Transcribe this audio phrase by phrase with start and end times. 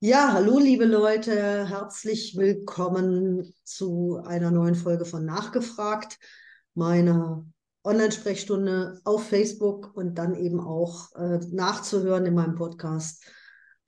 [0.00, 6.18] Ja, hallo liebe Leute, herzlich willkommen zu einer neuen Folge von Nachgefragt,
[6.74, 7.44] meiner
[7.82, 13.24] Online-Sprechstunde auf Facebook und dann eben auch äh, nachzuhören in meinem Podcast.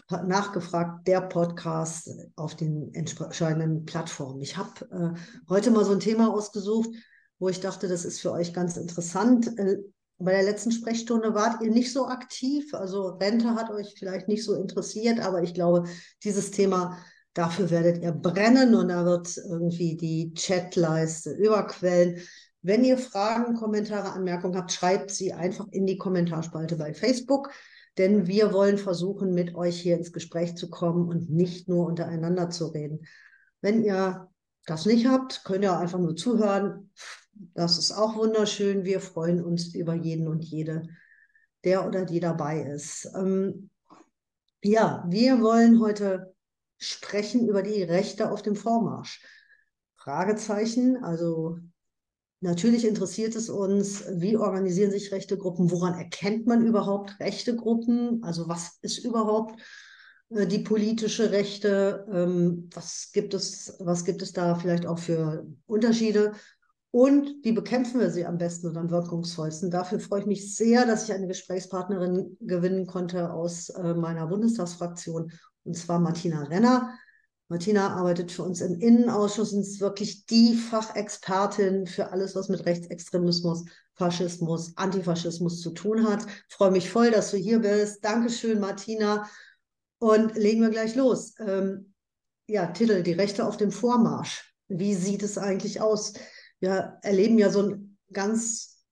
[0.09, 4.41] Nachgefragt, der Podcast auf den entscheidenden Plattformen.
[4.41, 6.91] Ich habe äh, heute mal so ein Thema ausgesucht,
[7.39, 9.57] wo ich dachte, das ist für euch ganz interessant.
[9.57, 9.77] Äh,
[10.21, 12.75] bei der letzten Sprechstunde wart ihr nicht so aktiv.
[12.75, 15.89] Also Rente hat euch vielleicht nicht so interessiert, aber ich glaube,
[16.23, 16.99] dieses Thema,
[17.33, 22.21] dafür werdet ihr brennen und da wird irgendwie die Chatleiste überquellen.
[22.63, 27.51] Wenn ihr Fragen, Kommentare, Anmerkungen habt, schreibt sie einfach in die Kommentarspalte bei Facebook,
[27.97, 32.51] denn wir wollen versuchen, mit euch hier ins Gespräch zu kommen und nicht nur untereinander
[32.51, 33.07] zu reden.
[33.63, 34.29] Wenn ihr
[34.67, 36.91] das nicht habt, könnt ihr einfach nur zuhören.
[37.55, 38.85] Das ist auch wunderschön.
[38.85, 40.83] Wir freuen uns über jeden und jede,
[41.65, 43.11] der oder die dabei ist.
[43.17, 43.71] Ähm,
[44.63, 46.35] ja, wir wollen heute
[46.77, 49.25] sprechen über die Rechte auf dem Vormarsch.
[49.97, 51.59] Fragezeichen, also
[52.41, 58.23] natürlich interessiert es uns, wie organisieren sich rechte Gruppen, woran erkennt man überhaupt rechte Gruppen,
[58.23, 59.61] also was ist überhaupt
[60.31, 65.47] äh, die politische Rechte, ähm, was gibt es, was gibt es da vielleicht auch für
[65.67, 66.33] Unterschiede
[66.93, 69.71] und wie bekämpfen wir sie am besten und am wirkungsvollsten?
[69.71, 75.33] Dafür freue ich mich sehr, dass ich eine Gesprächspartnerin gewinnen konnte aus äh, meiner Bundestagsfraktion,
[75.65, 76.93] und zwar Martina Renner.
[77.49, 82.65] Martina arbeitet für uns im Innenausschuss und ist wirklich die Fachexpertin für alles, was mit
[82.65, 86.25] Rechtsextremismus, Faschismus, Antifaschismus zu tun hat.
[86.49, 88.05] Ich freue mich voll, dass du hier bist.
[88.05, 89.29] Dankeschön, Martina.
[89.99, 91.35] Und legen wir gleich los.
[91.41, 91.93] Ähm,
[92.49, 94.55] ja, Titel, die Rechte auf dem Vormarsch.
[94.69, 96.15] Wie sieht es eigentlich aus?
[96.61, 98.85] Wir erleben ja so einen ganz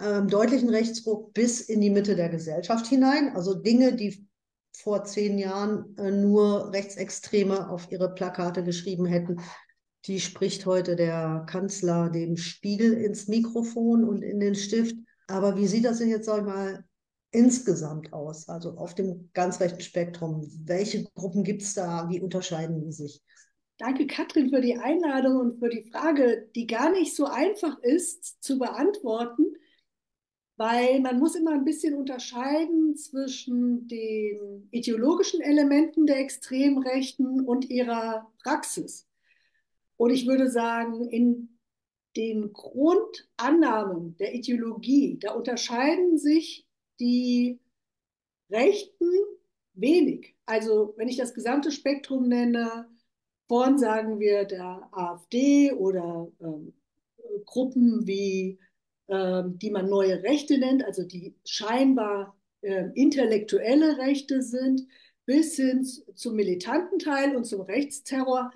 [0.00, 3.34] ähm, deutlichen Rechtsruck bis in die Mitte der Gesellschaft hinein.
[3.34, 4.28] Also Dinge, die
[4.76, 9.40] vor zehn Jahren äh, nur Rechtsextreme auf ihre Plakate geschrieben hätten,
[10.06, 14.96] die spricht heute der Kanzler dem Spiegel ins Mikrofon und in den Stift.
[15.26, 16.84] Aber wie sieht das denn jetzt, sag ich mal,
[17.32, 18.48] insgesamt aus?
[18.48, 20.48] Also auf dem ganz rechten Spektrum.
[20.64, 22.08] Welche Gruppen gibt es da?
[22.08, 23.22] Wie unterscheiden die sich?
[23.78, 28.42] Danke, Katrin, für die Einladung und für die Frage, die gar nicht so einfach ist
[28.42, 29.54] zu beantworten,
[30.56, 38.28] weil man muss immer ein bisschen unterscheiden zwischen den ideologischen Elementen der Extremrechten und ihrer
[38.42, 39.06] Praxis.
[39.96, 41.56] Und ich würde sagen, in
[42.16, 46.66] den Grundannahmen der Ideologie, da unterscheiden sich
[46.98, 47.60] die
[48.50, 49.08] Rechten
[49.74, 50.34] wenig.
[50.46, 52.88] Also wenn ich das gesamte Spektrum nenne,
[53.48, 56.74] von, sagen wir, der AfD oder ähm,
[57.46, 58.58] Gruppen wie,
[59.08, 64.82] ähm, die man neue Rechte nennt, also die scheinbar äh, intellektuelle Rechte sind,
[65.24, 68.50] bis hin zum militanten Teil und zum Rechtsterror,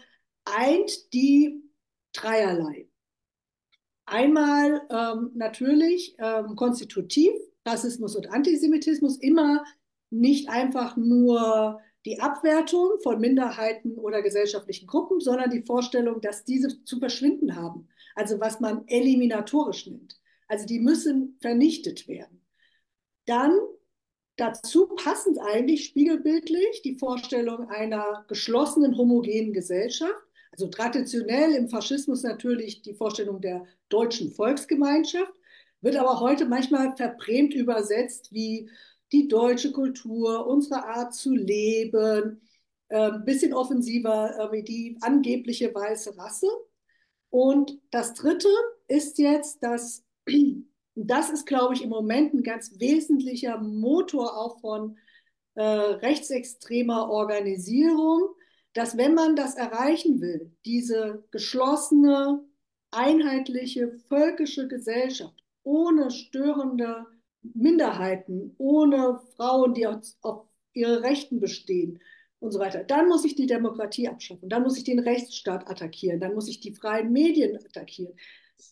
[0.45, 1.63] eint die
[2.13, 2.89] dreierlei.
[4.07, 7.33] Einmal ähm, natürlich ähm, konstitutiv,
[7.65, 9.65] Rassismus und Antisemitismus, immer
[10.11, 16.85] nicht einfach nur die Abwertung von Minderheiten oder gesellschaftlichen Gruppen, sondern die Vorstellung, dass diese
[16.85, 17.89] zu verschwinden haben.
[18.15, 20.21] Also was man eliminatorisch nennt.
[20.49, 22.43] Also die müssen vernichtet werden.
[23.27, 23.57] Dann
[24.37, 30.15] dazu passend eigentlich spiegelbildlich die Vorstellung einer geschlossenen, homogenen Gesellschaft.
[30.51, 35.33] Also traditionell im Faschismus natürlich die Vorstellung der deutschen Volksgemeinschaft,
[35.81, 38.69] wird aber heute manchmal verbrämt übersetzt wie
[39.13, 42.41] die deutsche Kultur, unsere Art zu leben,
[42.89, 46.49] ein ähm, bisschen offensiver wie die angebliche weiße Rasse.
[47.31, 48.49] Und das Dritte
[48.89, 50.05] ist jetzt, dass
[50.95, 54.99] das ist, glaube ich, im Moment ein ganz wesentlicher Motor auch von
[55.55, 58.35] äh, rechtsextremer Organisierung,
[58.75, 62.43] dass wenn man das erreichen will, diese geschlossene,
[62.91, 67.07] einheitliche, völkische Gesellschaft ohne störende
[67.43, 72.01] Minderheiten, ohne Frauen, die auf, ihre Rechten bestehen
[72.41, 72.85] und so weiter.
[72.85, 76.61] Dann muss ich die Demokratie abschaffen, dann muss ich den Rechtsstaat attackieren, dann muss ich
[76.61, 78.15] die freien Medien attackieren.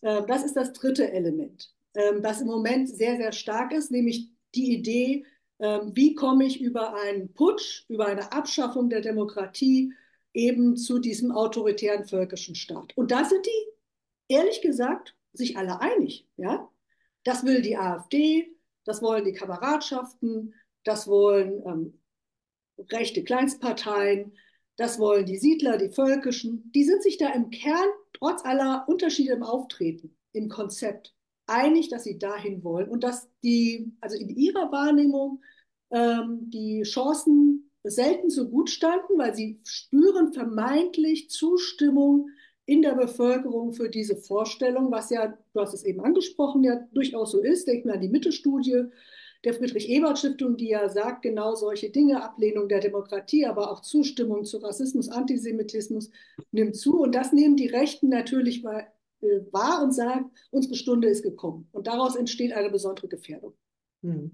[0.02, 4.30] Ähm, das ist das dritte Element, ähm, das im Moment sehr, sehr stark ist, nämlich
[4.54, 5.24] die Idee,
[5.58, 9.92] ähm, wie komme ich über einen Putsch, über eine Abschaffung der Demokratie
[10.32, 12.96] eben zu diesem autoritären völkischen Staat.
[12.96, 16.26] Und da sind die, ehrlich gesagt, sich alle einig.
[16.36, 16.68] Ja?
[17.24, 18.48] Das will die AfD,
[18.90, 20.52] das wollen die Kameradschaften,
[20.82, 22.00] das wollen ähm,
[22.90, 24.32] rechte Kleinstparteien,
[24.74, 26.72] das wollen die Siedler, die Völkischen.
[26.74, 31.14] Die sind sich da im Kern, trotz aller Unterschiede im Auftreten, im Konzept,
[31.46, 35.40] einig, dass sie dahin wollen und dass die, also in ihrer Wahrnehmung,
[35.92, 42.28] ähm, die Chancen selten so gut standen, weil sie spüren vermeintlich Zustimmung
[42.70, 47.32] in der Bevölkerung für diese Vorstellung, was ja, du hast es eben angesprochen, ja durchaus
[47.32, 47.66] so ist.
[47.66, 48.84] Denk mal an die Mittelstudie
[49.42, 54.58] der Friedrich-Ebert-Stiftung, die ja sagt, genau solche Dinge, Ablehnung der Demokratie, aber auch Zustimmung zu
[54.58, 56.10] Rassismus, Antisemitismus
[56.52, 57.00] nimmt zu.
[57.00, 58.84] Und das nehmen die Rechten natürlich äh,
[59.50, 61.66] wahr und sagen, unsere Stunde ist gekommen.
[61.72, 63.54] Und daraus entsteht eine besondere Gefährdung.
[64.04, 64.30] Hm.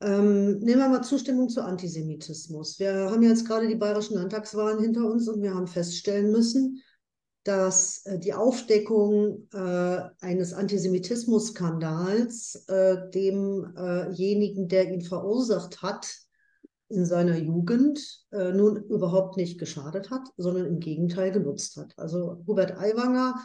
[0.00, 2.80] Ähm, nehmen wir mal Zustimmung zu Antisemitismus.
[2.80, 6.82] Wir haben jetzt gerade die bayerischen Landtagswahlen hinter uns und wir haben feststellen müssen,
[7.44, 16.24] dass äh, die Aufdeckung äh, eines Antisemitismus-Skandals äh, demjenigen, der ihn verursacht hat,
[16.88, 18.00] in seiner Jugend
[18.32, 21.92] äh, nun überhaupt nicht geschadet hat, sondern im Gegenteil genutzt hat.
[21.96, 23.36] Also Hubert Aiwanger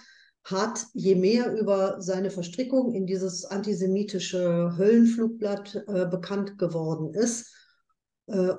[0.44, 7.59] hat, je mehr über seine Verstrickung in dieses antisemitische Höllenflugblatt äh, bekannt geworden ist, äh,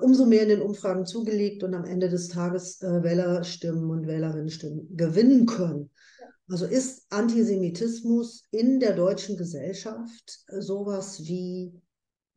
[0.01, 4.95] umso mehr in den Umfragen zugelegt und am Ende des Tages äh, Wählerstimmen und Wählerinnenstimmen
[4.95, 5.89] gewinnen können.
[6.49, 11.71] Also ist Antisemitismus in der deutschen Gesellschaft sowas wie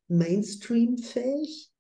[0.07, 1.73] Mainstream-fähig?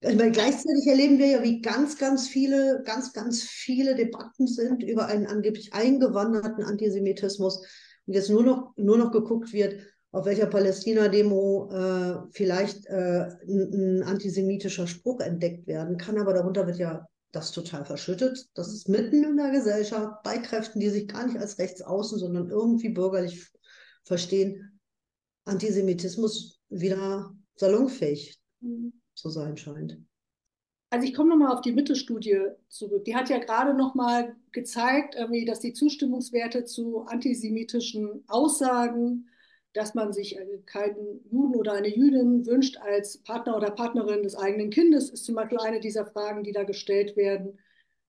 [0.00, 4.82] Ich meine, gleichzeitig erleben wir ja, wie ganz, ganz viele, ganz, ganz viele Debatten sind
[4.82, 7.58] über einen angeblich eingewanderten Antisemitismus
[8.06, 9.80] und jetzt nur noch, nur noch geguckt wird,
[10.12, 16.66] auf welcher Palästina-Demo äh, vielleicht äh, ein, ein, antisemitischer Spruch entdeckt werden kann, aber darunter
[16.66, 18.48] wird ja das total verschüttet.
[18.54, 22.48] Das ist mitten in der Gesellschaft bei Kräften, die sich gar nicht als rechtsaußen, sondern
[22.48, 23.52] irgendwie bürgerlich
[24.04, 24.80] verstehen,
[25.44, 28.92] Antisemitismus wieder salonfähig mhm.
[29.14, 29.98] zu sein scheint.
[30.90, 33.04] Also ich komme nochmal auf die Mittelstudie zurück.
[33.04, 35.16] Die hat ja gerade nochmal gezeigt,
[35.46, 39.28] dass die Zustimmungswerte zu antisemitischen Aussagen
[39.76, 44.70] dass man sich keinen Juden oder eine Jüdin wünscht als Partner oder Partnerin des eigenen
[44.70, 47.58] Kindes, ist zum Beispiel eine dieser Fragen, die da gestellt werden.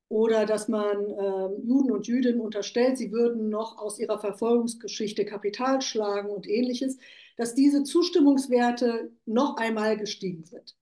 [0.09, 5.81] Oder dass man äh, Juden und Jüdinnen unterstellt, sie würden noch aus ihrer Verfolgungsgeschichte Kapital
[5.81, 6.97] schlagen und ähnliches,
[7.35, 10.77] dass diese Zustimmungswerte noch einmal gestiegen sind.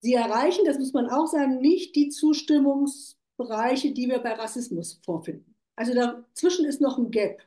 [0.00, 5.54] Sie erreichen, das muss man auch sagen, nicht die Zustimmungsbereiche, die wir bei Rassismus vorfinden.
[5.76, 7.40] Also dazwischen ist noch ein Gap.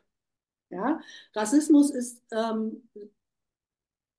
[0.70, 1.02] Ja?
[1.34, 2.88] Rassismus ist ähm,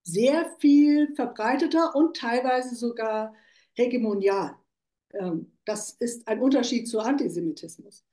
[0.02, 3.34] sehr viel verbreiteter und teilweise sogar
[3.74, 4.56] hegemonial.
[5.12, 8.04] Ähm, das ist ein Unterschied zu Antisemitismus.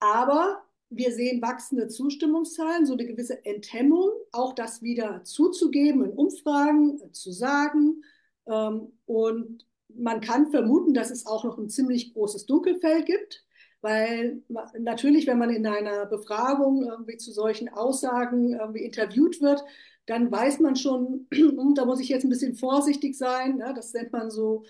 [0.00, 7.00] Aber wir sehen wachsende Zustimmungszahlen, so eine gewisse Enthemmung, auch das wieder zuzugeben in Umfragen,
[7.00, 8.04] äh, zu sagen.
[8.46, 13.44] Ähm, und man kann vermuten, dass es auch noch ein ziemlich großes Dunkelfeld gibt
[13.84, 14.42] weil
[14.78, 19.62] natürlich, wenn man in einer Befragung irgendwie zu solchen Aussagen irgendwie interviewt wird,
[20.06, 23.58] dann weiß man schon, hm, da muss ich jetzt ein bisschen vorsichtig sein.
[23.58, 23.74] Ne?
[23.76, 24.64] Das nennt man so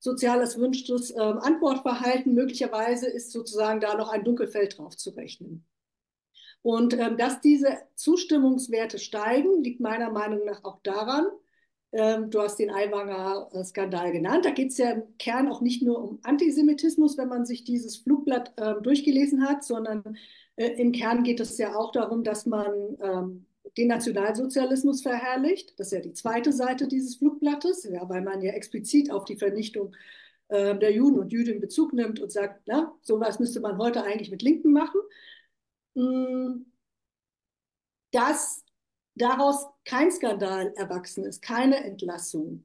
[0.00, 2.34] soziales wünschtes äh, Antwortverhalten.
[2.34, 5.64] Möglicherweise ist sozusagen da noch ein Dunkelfeld drauf zu rechnen.
[6.60, 11.24] Und ähm, dass diese Zustimmungswerte steigen, liegt meiner Meinung nach auch daran,
[11.90, 14.44] du hast den Aiwanger-Skandal genannt.
[14.44, 17.96] Da geht es ja im Kern auch nicht nur um Antisemitismus, wenn man sich dieses
[17.96, 20.18] Flugblatt äh, durchgelesen hat, sondern
[20.56, 23.46] äh, im Kern geht es ja auch darum, dass man ähm,
[23.76, 25.78] den Nationalsozialismus verherrlicht.
[25.78, 29.36] Das ist ja die zweite Seite dieses Flugblattes, ja, weil man ja explizit auf die
[29.36, 29.94] Vernichtung
[30.48, 34.30] äh, der Juden und Jüdinnen Bezug nimmt und sagt, na, sowas müsste man heute eigentlich
[34.30, 35.00] mit Linken machen.
[35.94, 36.64] Mm,
[38.10, 38.64] das
[39.14, 42.64] daraus kein Skandal erwachsen ist, keine Entlassung,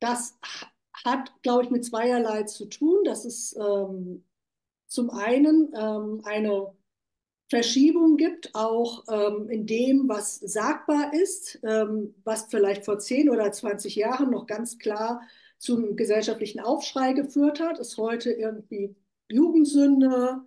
[0.00, 0.36] das
[0.92, 3.02] hat, glaube ich, mit zweierlei zu tun.
[3.04, 4.24] Das ist ähm,
[4.86, 6.74] zum einen ähm, eine
[7.48, 13.50] Verschiebung gibt, auch ähm, in dem, was sagbar ist, ähm, was vielleicht vor 10 oder
[13.50, 15.22] 20 Jahren noch ganz klar
[15.58, 18.94] zum gesellschaftlichen Aufschrei geführt hat, ist heute irgendwie
[19.30, 20.42] Jugendsünde,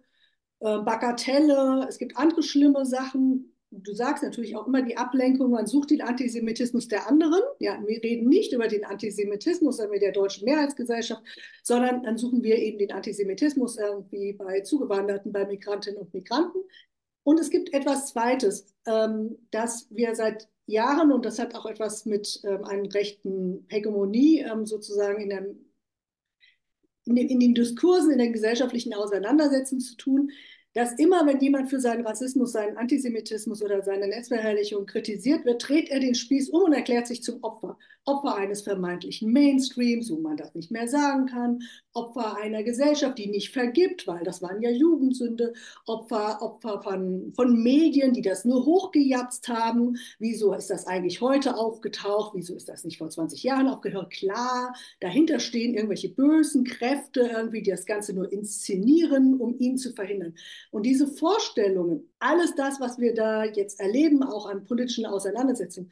[0.60, 5.68] äh, Bagatelle, es gibt andere schlimme Sachen, du sagst natürlich auch immer die Ablenkung, man
[5.68, 7.42] sucht den Antisemitismus der anderen.
[7.60, 11.22] Ja, wir reden nicht über den Antisemitismus der deutschen Mehrheitsgesellschaft,
[11.64, 16.60] sondern dann suchen wir eben den Antisemitismus irgendwie bei Zugewanderten, bei Migrantinnen und Migranten.
[17.24, 22.06] Und es gibt etwas Zweites, ähm, dass wir seit Jahren, und das hat auch etwas
[22.06, 25.66] mit ähm, einer rechten Hegemonie ähm, sozusagen in, dem,
[27.06, 30.32] in, den, in den Diskursen, in den gesellschaftlichen Auseinandersetzungen zu tun,
[30.76, 35.90] dass immer, wenn jemand für seinen Rassismus, seinen Antisemitismus oder seine Netzverherrlichung kritisiert wird, dreht
[35.90, 37.78] er den Spieß um und erklärt sich zum Opfer.
[38.04, 41.64] Opfer eines vermeintlichen Mainstreams, wo man das nicht mehr sagen kann,
[41.96, 45.54] Opfer einer Gesellschaft, die nicht vergibt, weil das waren ja Jugendsünde,
[45.86, 49.98] Opfer, Opfer von, von Medien, die das nur hochgejatzt haben.
[50.20, 52.34] Wieso ist das eigentlich heute aufgetaucht?
[52.36, 54.12] Wieso ist das nicht vor 20 Jahren aufgehört?
[54.12, 59.94] Klar, dahinter stehen irgendwelche bösen Kräfte irgendwie, die das Ganze nur inszenieren, um ihn zu
[59.94, 60.36] verhindern.
[60.72, 65.92] Und diese Vorstellungen, alles das, was wir da jetzt erleben, auch an politischen Auseinandersetzungen,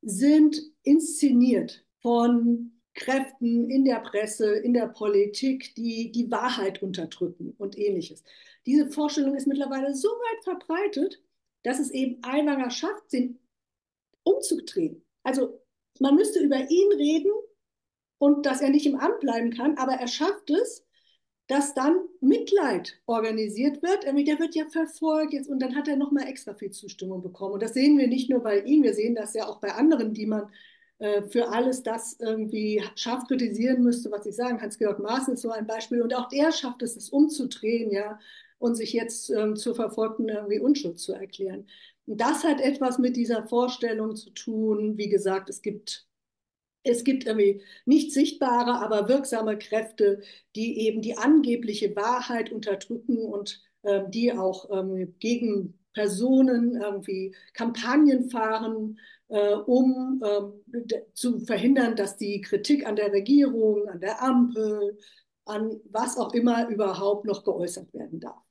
[0.00, 7.78] sind inszeniert von Kräften in der Presse, in der Politik, die die Wahrheit unterdrücken und
[7.78, 8.22] ähnliches.
[8.66, 11.22] Diese Vorstellung ist mittlerweile so weit verbreitet,
[11.62, 13.38] dass es eben Aiwanger schafft, den
[14.24, 15.04] umzudrehen.
[15.22, 15.60] Also
[16.00, 17.32] man müsste über ihn reden
[18.18, 20.86] und dass er nicht im Amt bleiben kann, aber er schafft es,
[21.48, 24.04] dass dann Mitleid organisiert wird.
[24.04, 27.54] Der wird ja verfolgt jetzt und dann hat er nochmal extra viel Zustimmung bekommen.
[27.54, 30.14] Und das sehen wir nicht nur bei ihm, wir sehen das ja auch bei anderen,
[30.14, 30.50] die man
[31.30, 34.60] für alles das irgendwie scharf kritisieren müsste, was ich sagen.
[34.60, 38.20] Hans-Georg Maaßen ist so ein Beispiel und auch der schafft es, es umzudrehen, ja,
[38.58, 41.66] und sich jetzt ähm, zur verfolgten irgendwie Unschuld zu erklären.
[42.06, 44.96] Und das hat etwas mit dieser Vorstellung zu tun.
[44.96, 46.06] Wie gesagt, es gibt
[46.84, 50.22] es gibt irgendwie nicht sichtbare, aber wirksame Kräfte,
[50.56, 58.30] die eben die angebliche Wahrheit unterdrücken und äh, die auch ähm, gegen Personen irgendwie Kampagnen
[58.30, 59.21] fahren, äh,
[59.66, 64.98] um äh, zu verhindern, dass die Kritik an der Regierung, an der Ampel,
[65.44, 68.42] an was auch immer überhaupt noch geäußert werden darf.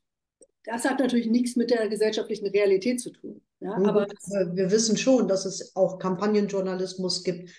[0.66, 3.42] Das hat natürlich nichts mit der gesellschaftlichen Realität zu tun.
[3.60, 7.52] Ja, aber wir wissen schon, dass es auch Kampagnenjournalismus gibt,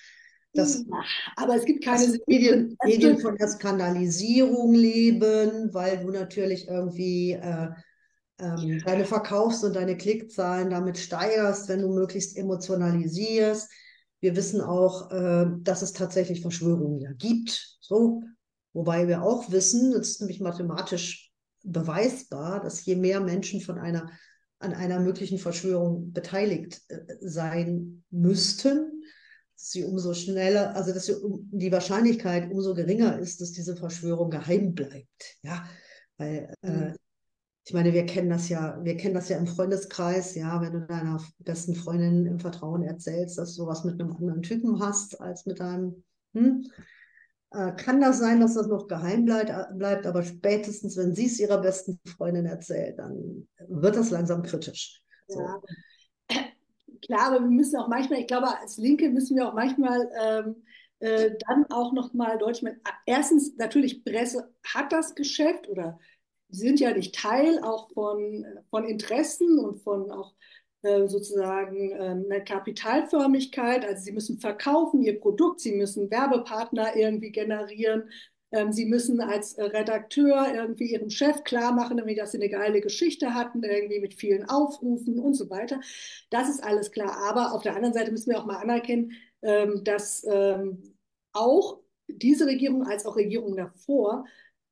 [0.54, 0.84] das,
[1.36, 7.70] aber es gibt keine Medien, Medien von der Skandalisierung leben, weil du natürlich irgendwie äh,
[8.42, 13.70] ähm, deine Verkaufs- und deine Klickzahlen damit steigerst, wenn du möglichst emotionalisierst.
[14.20, 17.78] Wir wissen auch, äh, dass es tatsächlich Verschwörungen ja gibt.
[17.80, 18.22] So,
[18.72, 21.32] wobei wir auch wissen, das ist nämlich mathematisch
[21.62, 24.10] beweisbar, dass je mehr Menschen von einer
[24.58, 29.02] an einer möglichen Verschwörung beteiligt äh, sein müssten,
[29.54, 35.36] sie umso schneller, also dass die Wahrscheinlichkeit umso geringer ist, dass diese Verschwörung geheim bleibt.
[35.42, 35.64] Ja,
[36.16, 36.96] weil äh, mhm.
[37.64, 40.80] Ich meine, wir kennen das ja, wir kennen das ja im Freundeskreis, ja, wenn du
[40.86, 45.46] deiner besten Freundin im Vertrauen erzählst, dass du was mit einem anderen Typen hast als
[45.46, 46.02] mit deinem,
[46.34, 46.66] hm,
[47.50, 51.38] äh, kann das sein, dass das noch geheim bleibt, bleibt, aber spätestens, wenn sie es
[51.38, 55.00] ihrer besten Freundin erzählt, dann wird das langsam kritisch.
[55.28, 55.40] So.
[55.40, 55.60] Ja
[57.04, 60.62] klar, aber wir müssen auch manchmal, ich glaube, als Linke müssen wir auch manchmal ähm,
[61.00, 62.80] äh, dann auch nochmal deutlich machen.
[63.06, 65.98] Erstens, natürlich, Presse hat das Geschäft oder
[66.52, 70.34] sind ja nicht Teil auch von, von Interessen und von auch
[70.82, 73.84] äh, sozusagen ähm, einer Kapitalförmigkeit.
[73.84, 78.10] Also sie müssen verkaufen ihr Produkt, sie müssen Werbepartner irgendwie generieren.
[78.50, 83.32] Ähm, sie müssen als Redakteur irgendwie ihrem Chef klar machen, dass sie eine geile Geschichte
[83.32, 85.80] hatten, irgendwie mit vielen Aufrufen und so weiter.
[86.30, 87.16] Das ist alles klar.
[87.28, 90.26] Aber auf der anderen Seite müssen wir auch mal anerkennen, ähm, dass
[91.32, 94.26] auch diese Regierung als auch Regierungen davor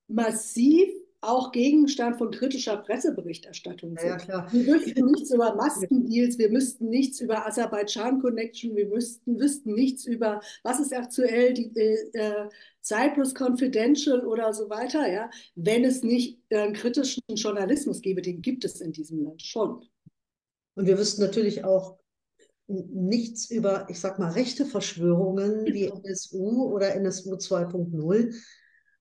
[0.09, 0.91] massiv
[1.23, 4.27] auch Gegenstand von kritischer Presseberichterstattung sind.
[4.27, 9.75] Ja, wir wüssten nichts über Maskendeals, wir müssten nichts über Aserbaidschan Connection, wir müssten, wüssten
[9.75, 12.49] nichts über, was ist aktuell die äh,
[12.83, 18.65] Cyprus Confidential oder so weiter, ja, wenn es nicht äh, kritischen Journalismus gäbe, den gibt
[18.65, 19.85] es in diesem Land schon.
[20.75, 21.99] Und wir wüssten natürlich auch
[22.67, 28.35] nichts über, ich sag mal, rechte Verschwörungen wie NSU oder NSU 2.0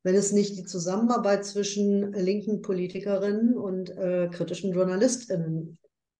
[0.03, 5.77] wenn es nicht die Zusammenarbeit zwischen linken Politikerinnen und äh, kritischen JournalistInnen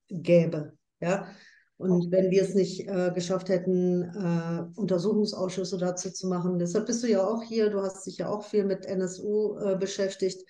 [0.10, 0.74] gäbe.
[1.00, 1.28] Ja?
[1.78, 7.04] Und wenn wir es nicht äh, geschafft hätten, äh, Untersuchungsausschüsse dazu zu machen, deshalb bist
[7.04, 10.44] du ja auch hier, du hast dich ja auch viel mit NSU äh, beschäftigt.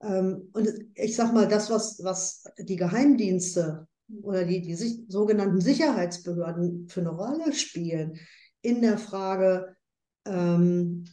[0.00, 3.86] Ähm, und ich sag mal, das, was, was die Geheimdienste
[4.22, 8.18] oder die, die sich, sogenannten Sicherheitsbehörden für eine Rolle spielen
[8.62, 9.76] in der Frage,
[10.24, 11.04] ähm,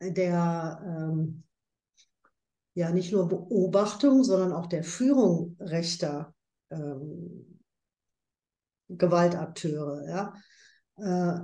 [0.00, 1.44] der ähm,
[2.74, 6.34] ja nicht nur Beobachtung, sondern auch der Führung rechter
[6.70, 7.60] ähm,
[8.88, 10.34] Gewaltakteure, ja,
[10.96, 11.40] äh,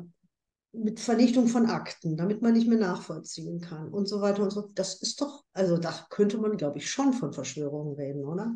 [0.73, 4.69] mit Vernichtung von Akten, damit man nicht mehr nachvollziehen kann und so weiter und so.
[4.75, 8.55] Das ist doch, also da könnte man, glaube ich, schon von Verschwörungen reden, oder?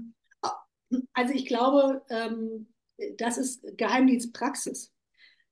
[1.12, 2.72] Also ich glaube, ähm,
[3.16, 4.92] das ist Geheimdienstpraxis.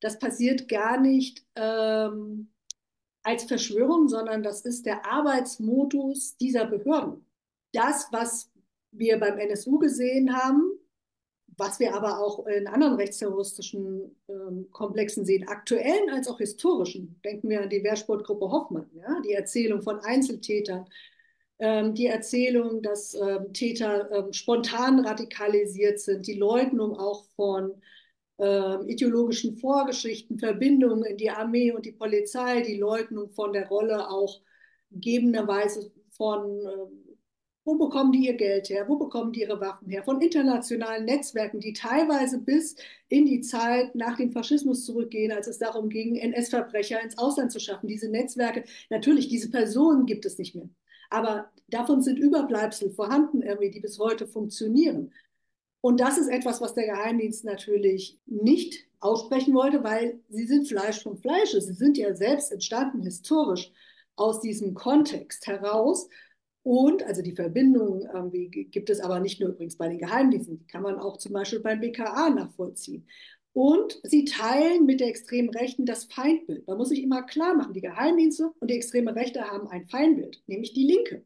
[0.00, 2.50] Das passiert gar nicht ähm,
[3.22, 7.26] als Verschwörung, sondern das ist der Arbeitsmodus dieser Behörden.
[7.72, 8.50] Das, was
[8.90, 10.62] wir beim NSU gesehen haben,
[11.58, 17.20] was wir aber auch in anderen rechtsterroristischen ähm, Komplexen sehen, aktuellen als auch historischen.
[17.24, 19.20] Denken wir an die Wehrsportgruppe Hoffmann, ja?
[19.24, 20.86] die Erzählung von Einzeltätern,
[21.58, 27.82] ähm, die Erzählung, dass ähm, Täter ähm, spontan radikalisiert sind, die Leugnung auch von
[28.38, 34.08] ähm, ideologischen Vorgeschichten, Verbindungen in die Armee und die Polizei, die Leugnung von der Rolle
[34.08, 34.40] auch
[34.90, 37.08] gegebenerweise von ähm,
[37.68, 38.88] wo bekommen die ihr Geld her?
[38.88, 40.02] Wo bekommen die ihre Waffen her?
[40.02, 42.76] Von internationalen Netzwerken, die teilweise bis
[43.08, 47.60] in die Zeit nach dem Faschismus zurückgehen, als es darum ging, NS-Verbrecher ins Ausland zu
[47.60, 47.86] schaffen.
[47.86, 50.70] Diese Netzwerke, natürlich, diese Personen gibt es nicht mehr.
[51.10, 55.12] Aber davon sind Überbleibsel vorhanden, irgendwie, die bis heute funktionieren.
[55.80, 61.02] Und das ist etwas, was der Geheimdienst natürlich nicht aussprechen wollte, weil sie sind Fleisch
[61.02, 61.60] vom Fleische.
[61.60, 63.72] Sie sind ja selbst entstanden historisch
[64.16, 66.08] aus diesem Kontext heraus.
[66.64, 70.66] Und also die Verbindung irgendwie gibt es aber nicht nur übrigens bei den Geheimdiensten, die
[70.66, 73.06] kann man auch zum Beispiel beim BKA nachvollziehen.
[73.52, 76.66] Und sie teilen mit der extremen Rechten das Feindbild.
[76.66, 80.42] Man muss sich immer klar machen, die Geheimdienste und die extreme Rechte haben ein Feindbild,
[80.46, 81.24] nämlich die Linke.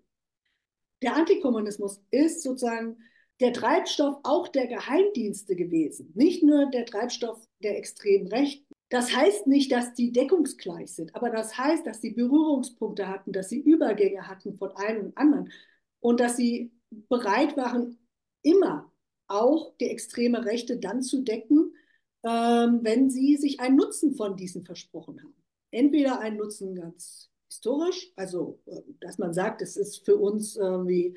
[1.02, 2.98] Der Antikommunismus ist sozusagen
[3.42, 8.64] der Treibstoff auch der Geheimdienste gewesen, nicht nur der Treibstoff der extremen Rechten.
[8.88, 13.48] Das heißt nicht, dass die deckungsgleich sind, aber das heißt, dass sie Berührungspunkte hatten, dass
[13.48, 15.52] sie Übergänge hatten von einem und anderen
[16.00, 16.72] und dass sie
[17.08, 17.98] bereit waren,
[18.42, 18.92] immer
[19.26, 21.74] auch die extreme Rechte dann zu decken,
[22.22, 25.34] ähm, wenn sie sich einen Nutzen von diesen versprochen haben.
[25.72, 31.16] Entweder einen Nutzen ganz historisch, also äh, dass man sagt, es ist für uns irgendwie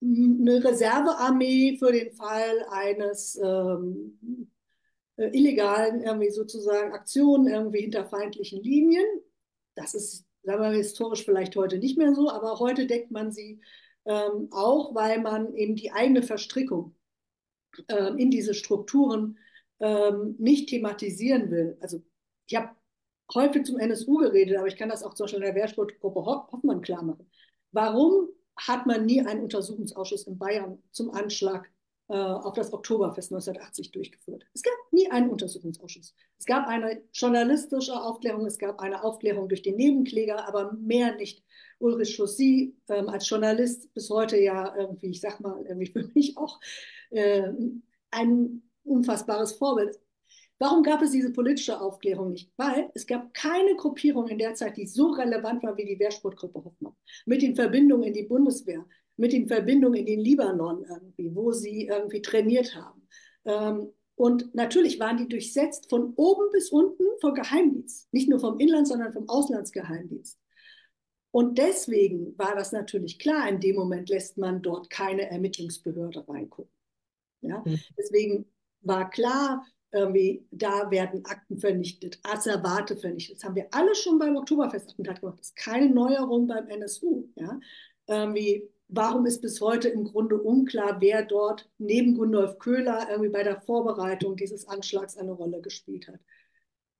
[0.00, 4.18] eine Reservearmee für den Fall eines ähm,
[5.16, 9.06] äh, illegalen irgendwie sozusagen Aktionen irgendwie hinter feindlichen Linien.
[9.74, 13.32] Das ist, sagen wir mal, historisch vielleicht heute nicht mehr so, aber heute deckt man
[13.32, 13.60] sie
[14.04, 16.94] ähm, auch, weil man eben die eigene Verstrickung
[17.88, 19.38] ähm, in diese Strukturen
[19.80, 21.76] ähm, nicht thematisieren will.
[21.80, 22.02] Also
[22.46, 22.70] ich habe
[23.34, 26.80] häufig zum NSU geredet, aber ich kann das auch zum Beispiel in der Wehrsportgruppe Hoffmann
[26.80, 27.30] klar machen.
[27.72, 28.28] Warum
[28.58, 31.70] hat man nie einen Untersuchungsausschuss in Bayern zum Anschlag
[32.08, 34.46] äh, auf das Oktoberfest 1980 durchgeführt.
[34.54, 36.14] Es gab nie einen Untersuchungsausschuss.
[36.38, 41.42] Es gab eine journalistische Aufklärung, es gab eine Aufklärung durch den Nebenkläger, aber mehr nicht.
[41.78, 46.36] Ulrich Chaussy ähm, als Journalist bis heute ja irgendwie, ich sag mal, irgendwie für mich
[46.36, 46.58] auch
[47.10, 47.52] äh,
[48.10, 49.98] ein unfassbares Vorbild.
[50.58, 52.52] Warum gab es diese politische Aufklärung nicht?
[52.56, 56.64] Weil es gab keine Gruppierung in der Zeit, die so relevant war wie die Wehrsportgruppe
[56.64, 56.94] Hoffmann.
[57.26, 58.84] Mit den Verbindungen in die Bundeswehr,
[59.16, 63.08] mit den Verbindungen in den Libanon irgendwie, wo sie irgendwie trainiert haben.
[63.44, 68.12] Ähm, und natürlich waren die durchsetzt von oben bis unten vom Geheimdienst.
[68.12, 70.40] Nicht nur vom Inlands-, sondern vom Auslandsgeheimdienst.
[71.30, 76.72] Und deswegen war das natürlich klar, in dem Moment lässt man dort keine Ermittlungsbehörde reingucken.
[77.42, 77.62] Ja?
[77.64, 77.78] Mhm.
[77.96, 78.46] Deswegen
[78.80, 83.36] war klar, irgendwie, da werden Akten vernichtet, Asservate vernichtet.
[83.36, 85.38] Das haben wir alle schon beim Oktoberfestattentat gemacht.
[85.38, 87.28] Das ist keine Neuerung beim NSU.
[87.36, 87.58] Ja?
[88.06, 93.42] Irgendwie, warum ist bis heute im Grunde unklar, wer dort neben Gundolf Köhler irgendwie bei
[93.42, 96.20] der Vorbereitung dieses Anschlags eine Rolle gespielt hat.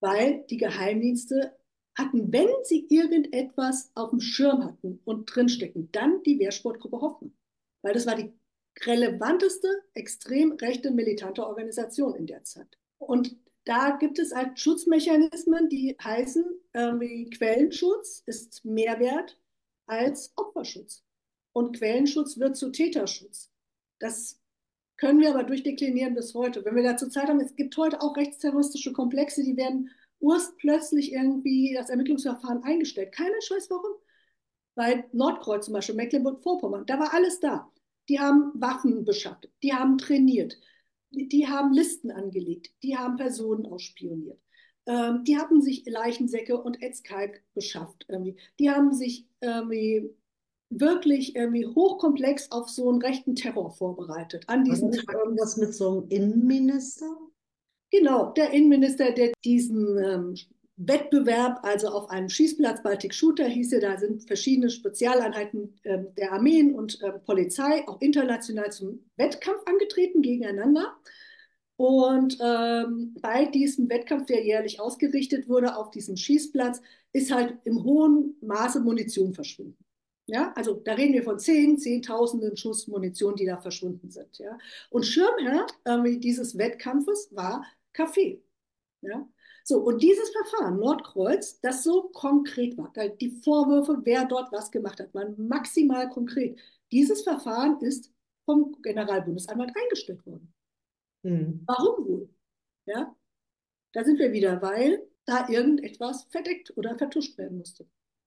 [0.00, 1.56] Weil die Geheimdienste
[1.94, 7.34] hatten, wenn sie irgendetwas auf dem Schirm hatten und drinstecken, dann die Wehrsportgruppe Hoffmann.
[7.82, 8.32] Weil das war die
[8.86, 12.77] relevanteste extrem rechte militante Organisation in der Zeit.
[12.98, 19.38] Und da gibt es halt Schutzmechanismen, die heißen, irgendwie Quellenschutz ist mehr wert
[19.86, 21.04] als Opferschutz.
[21.52, 23.50] Und Quellenschutz wird zu Täterschutz.
[23.98, 24.40] Das
[24.96, 26.64] können wir aber durchdeklinieren bis heute.
[26.64, 31.74] Wenn wir dazu Zeit haben, es gibt heute auch rechtsterroristische Komplexe, die werden urplötzlich irgendwie
[31.74, 33.12] das Ermittlungsverfahren eingestellt.
[33.12, 33.92] Keiner weiß warum.
[34.74, 37.70] Bei Nordkreuz zum Beispiel, Mecklenburg-Vorpommern, da war alles da.
[38.08, 40.58] Die haben Waffen beschafft, die haben trainiert,
[41.10, 44.40] die, haben Listen angelegt, die haben Personen ausspioniert.
[44.86, 48.06] Ähm, die haben sich Leichensäcke und Etzkalk beschafft.
[48.08, 48.36] Irgendwie.
[48.58, 50.10] Die haben sich irgendwie
[50.70, 54.44] wirklich irgendwie hochkomplex auf so einen rechten Terror vorbereitet.
[54.48, 55.14] An diesem Tag.
[55.14, 57.16] Irgendwas mit so einem Innenminister?
[57.90, 60.34] Genau, der Innenminister, der diesen ähm,
[60.78, 66.32] Wettbewerb, also auf einem Schießplatz, Baltic Shooter hieß er, da sind verschiedene Spezialeinheiten äh, der
[66.32, 70.96] Armeen und äh, Polizei auch international zum Wettkampf angetreten gegeneinander.
[71.76, 76.80] Und ähm, bei diesem Wettkampf, der jährlich ausgerichtet wurde auf diesem Schießplatz,
[77.12, 79.84] ist halt im hohen Maße Munition verschwunden.
[80.26, 84.38] Ja, also da reden wir von zehn, zehntausenden Schuss Munition, die da verschwunden sind.
[84.38, 84.58] Ja,
[84.90, 88.42] und Schirmherr äh, dieses Wettkampfes war Kaffee.
[89.00, 89.26] Ja,
[89.68, 94.98] so, und dieses Verfahren, Nordkreuz, das so konkret war, die Vorwürfe, wer dort was gemacht
[94.98, 96.58] hat, waren maximal konkret.
[96.90, 98.10] Dieses Verfahren ist
[98.46, 100.54] vom Generalbundesanwalt eingestellt worden.
[101.22, 101.64] Mhm.
[101.66, 102.30] Warum wohl?
[102.86, 103.14] Ja,
[103.92, 107.86] da sind wir wieder, weil da irgendetwas verdeckt oder vertuscht werden musste.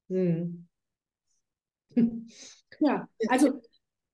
[0.09, 0.67] Mhm.
[2.81, 3.63] ja, also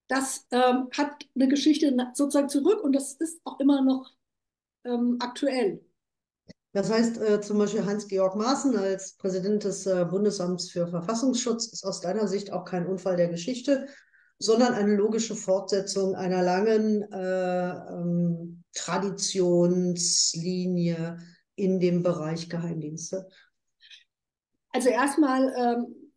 [0.08, 4.14] das ähm, hat eine Geschichte sozusagen zurück und das ist auch immer noch
[4.86, 5.84] ähm, aktuell.
[6.78, 11.84] Das heißt, äh, zum Beispiel Hans-Georg Maaßen als Präsident des äh, Bundesamts für Verfassungsschutz ist
[11.84, 13.88] aus deiner Sicht auch kein Unfall der Geschichte,
[14.38, 21.18] sondern eine logische Fortsetzung einer langen äh, ähm, Traditionslinie
[21.56, 23.28] in dem Bereich Geheimdienste.
[24.70, 26.12] Also erstmal ähm,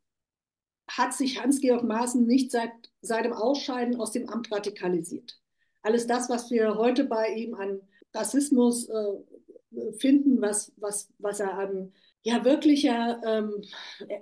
[0.90, 5.40] hat sich Hans-Georg Maaßen nicht seit seinem Ausscheiden aus dem Amt radikalisiert.
[5.80, 7.80] Alles das, was wir heute bei ihm an
[8.12, 9.39] Rassismus äh,
[9.98, 13.62] finden, was, was, was er an ja wirklicher, ähm,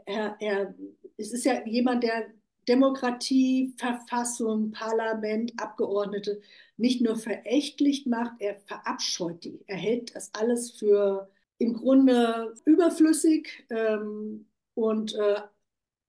[0.07, 0.75] er, er,
[1.17, 2.29] es ist ja jemand, der
[2.69, 6.41] Demokratie, Verfassung, Parlament, Abgeordnete
[6.77, 9.61] nicht nur verächtlich macht, er verabscheut die.
[9.67, 15.41] Er hält das alles für im Grunde überflüssig ähm, und äh,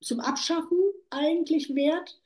[0.02, 0.78] zum Abschaffen
[1.10, 2.22] eigentlich wert.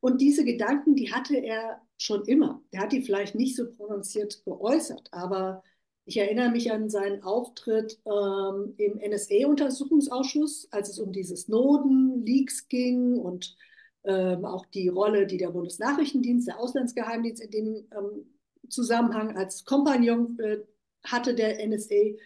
[0.00, 2.62] Und diese Gedanken, die hatte er schon immer.
[2.72, 5.62] Der hat die vielleicht nicht so prononciert geäußert, aber
[6.06, 13.18] ich erinnere mich an seinen Auftritt ähm, im NSA-Untersuchungsausschuss, als es um diese Snowden-Leaks ging
[13.18, 13.56] und
[14.04, 18.34] ähm, auch die Rolle, die der Bundesnachrichtendienst, der Auslandsgeheimdienst in dem ähm,
[18.68, 20.58] Zusammenhang als Kompagnon äh,
[21.04, 22.16] hatte der NSA.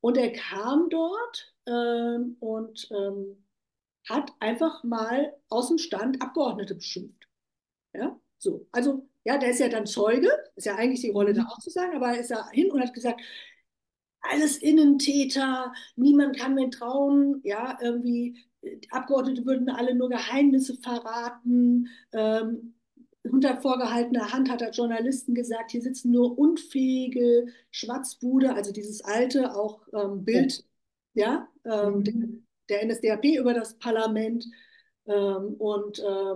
[0.00, 3.44] Und er kam dort ähm, und ähm,
[4.08, 7.28] hat einfach mal aus dem Stand Abgeordnete beschimpft.
[7.94, 8.66] Ja, so.
[8.72, 11.48] Also, ja, der ist ja dann Zeuge, ist ja eigentlich die Rolle da mhm.
[11.48, 13.20] auch zu sagen, aber er ist da hin und hat gesagt,
[14.20, 18.38] alles Innentäter, niemand kann mir trauen, ja, irgendwie,
[18.90, 21.88] Abgeordnete würden alle nur Geheimnisse verraten.
[22.12, 22.74] Ähm,
[23.24, 29.56] unter vorgehaltener Hand hat er Journalisten gesagt, hier sitzen nur unfähige Schwatzbude, also dieses alte
[29.56, 30.64] auch ähm, Bild,
[31.14, 34.46] ja, ähm, mhm der NSDAP über das Parlament.
[35.06, 36.34] Ähm, und äh,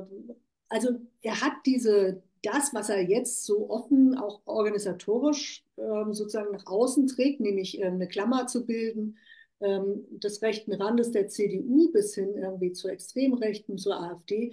[0.69, 0.91] also
[1.23, 7.07] er hat diese, das, was er jetzt so offen auch organisatorisch ähm, sozusagen nach außen
[7.09, 9.17] trägt, nämlich äh, eine Klammer zu bilden,
[9.61, 14.53] ähm, des rechten Randes der CDU bis hin irgendwie zur Extremrechten, zur AfD,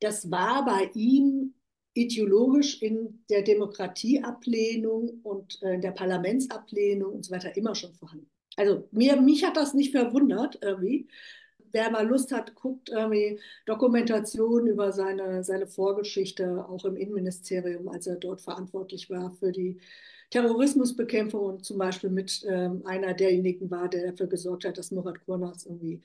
[0.00, 1.54] das war bei ihm
[1.94, 8.28] ideologisch in der Demokratieablehnung und äh, der Parlamentsablehnung und so weiter immer schon vorhanden.
[8.56, 11.08] Also mir, mich hat das nicht verwundert irgendwie.
[11.74, 18.06] Wer mal Lust hat, guckt irgendwie Dokumentationen über seine, seine Vorgeschichte, auch im Innenministerium, als
[18.06, 19.80] er dort verantwortlich war für die
[20.30, 25.24] Terrorismusbekämpfung und zum Beispiel mit ähm, einer derjenigen war, der dafür gesorgt hat, dass Murat
[25.26, 26.00] Kurnas irgendwie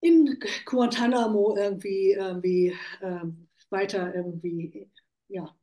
[0.00, 4.88] in Guantanamo irgendwie, irgendwie ähm, weiter irgendwie
[5.28, 5.56] ja,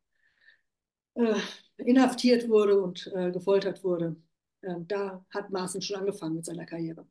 [1.16, 1.36] äh,
[1.78, 4.18] inhaftiert wurde und äh, gefoltert wurde.
[4.62, 7.08] Ähm, da hat Maaßen schon angefangen mit seiner Karriere.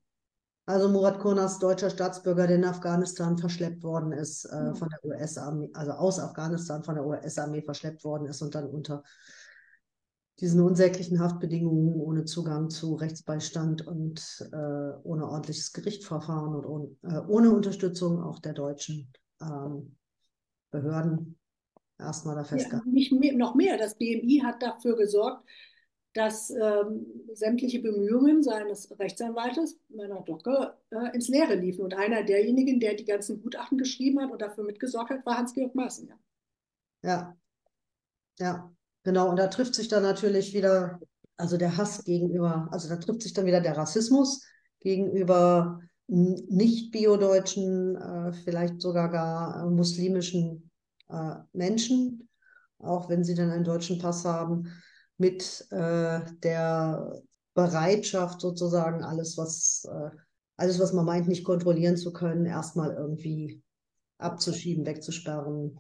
[0.67, 5.71] Also Murat Kurnas, deutscher Staatsbürger, der in Afghanistan verschleppt worden ist, äh, von der US-Armee,
[5.75, 9.03] also aus Afghanistan von der US-Armee verschleppt worden ist und dann unter
[10.41, 17.21] diesen unsäglichen Haftbedingungen ohne Zugang zu Rechtsbeistand und äh, ohne ordentliches Gerichtsverfahren und ohne, äh,
[17.29, 19.97] ohne Unterstützung auch der deutschen ähm,
[20.71, 21.39] Behörden
[21.99, 22.89] erstmal da festgehalten.
[22.89, 23.79] Ja, nicht mehr, noch mehr.
[23.79, 25.47] Das BMI hat dafür gesorgt,
[26.15, 31.83] dass ähm, sämtliche Bemühungen seines Rechtsanwaltes, meiner Docke, äh, ins Leere liefen.
[31.83, 35.75] Und einer derjenigen, der die ganzen Gutachten geschrieben hat und dafür mitgesorgt hat, war Hans-Georg
[35.75, 36.09] Maaßen.
[36.09, 36.17] Ja.
[37.03, 37.37] ja,
[38.39, 38.73] ja,
[39.03, 39.29] genau.
[39.29, 41.01] Und da trifft sich dann natürlich wieder,
[41.37, 44.47] also der Hass gegenüber, also da trifft sich dann wieder der Rassismus
[44.79, 50.71] gegenüber nicht biodeutschen, äh, vielleicht sogar gar äh, muslimischen
[51.09, 52.29] äh, Menschen,
[52.79, 54.71] auch wenn sie dann einen deutschen Pass haben
[55.19, 57.23] mit äh, der
[57.55, 60.11] Bereitschaft sozusagen alles, was äh,
[60.57, 63.63] alles, was man meint, nicht kontrollieren zu können, erstmal irgendwie
[64.19, 65.79] abzuschieben, wegzusperren.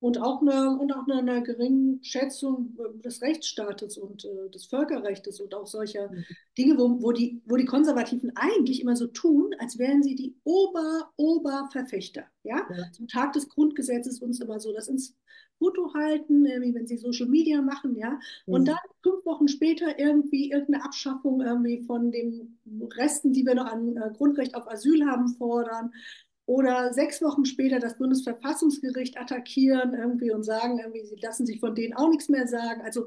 [0.00, 5.40] Und auch eine, und auch eine, eine geringe Schätzung des Rechtsstaates und äh, des Völkerrechts
[5.40, 6.24] und auch solcher mhm.
[6.58, 10.34] Dinge, wo, wo, die, wo die Konservativen eigentlich immer so tun, als wären sie die
[10.42, 12.24] Ober-Oberverfechter.
[12.42, 12.66] Ja?
[12.76, 12.90] ja?
[12.90, 15.16] Zum Tag des Grundgesetzes uns immer so das ins
[15.62, 18.18] Foto halten, wie wenn sie Social Media machen, ja.
[18.46, 18.66] Und mhm.
[18.66, 22.58] dann fünf Wochen später irgendwie irgendeine Abschaffung irgendwie von den
[22.96, 25.92] Resten, die wir noch an äh, Grundrecht auf Asyl haben, fordern.
[26.46, 31.76] Oder sechs Wochen später das Bundesverfassungsgericht attackieren irgendwie und sagen, irgendwie, sie lassen sich von
[31.76, 32.82] denen auch nichts mehr sagen.
[32.82, 33.06] Also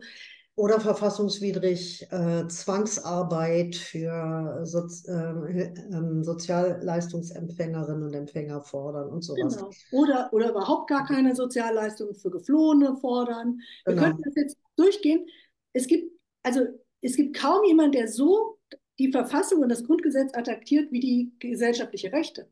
[0.58, 9.58] oder verfassungswidrig äh, Zwangsarbeit für Sozi äh, äh, Sozialleistungsempfängerinnen und Empfänger fordern und sowas.
[9.58, 9.70] Genau.
[9.92, 13.60] Oder, oder überhaupt gar keine Sozialleistungen für Geflohene fordern.
[13.84, 14.06] Wir Genau.
[14.08, 15.26] könnten das jetzt durchgehen.
[15.74, 16.10] Es gibt,
[16.44, 16.62] also,
[17.02, 18.58] es gibt kaum jemanden, der so
[18.98, 22.48] die Verfassung und das Grundgesetz attackiert wie die gesellschaftliche Rechte.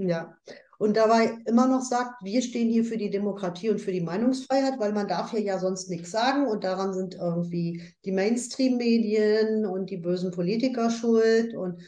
[0.00, 0.36] Ja,
[0.78, 4.78] und dabei immer noch sagt, wir stehen hier für die Demokratie und für die Meinungsfreiheit,
[4.78, 9.90] weil man darf hier ja sonst nichts sagen und daran sind irgendwie die Mainstream-Medien und
[9.90, 11.82] die bösen Politiker schuld und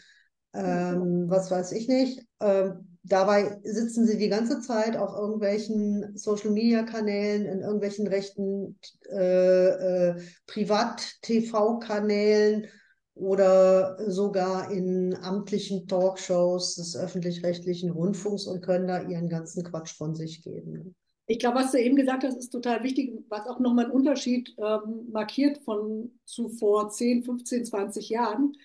[0.55, 2.27] ähm, was weiß ich nicht.
[2.41, 8.77] Ähm, dabei sitzen sie die ganze Zeit auf irgendwelchen Social-Media-Kanälen, in irgendwelchen rechten
[9.09, 10.17] äh, äh,
[10.49, 12.67] Privat-TV-Kanälen
[13.21, 20.15] oder sogar in amtlichen Talkshows des öffentlich-rechtlichen Rundfunks und können da ihren ganzen Quatsch von
[20.15, 20.95] sich geben.
[21.27, 24.55] Ich glaube, was du eben gesagt hast, ist total wichtig, was auch nochmal einen Unterschied
[24.59, 28.57] ähm, markiert von zu vor 10, 15, 20 Jahren,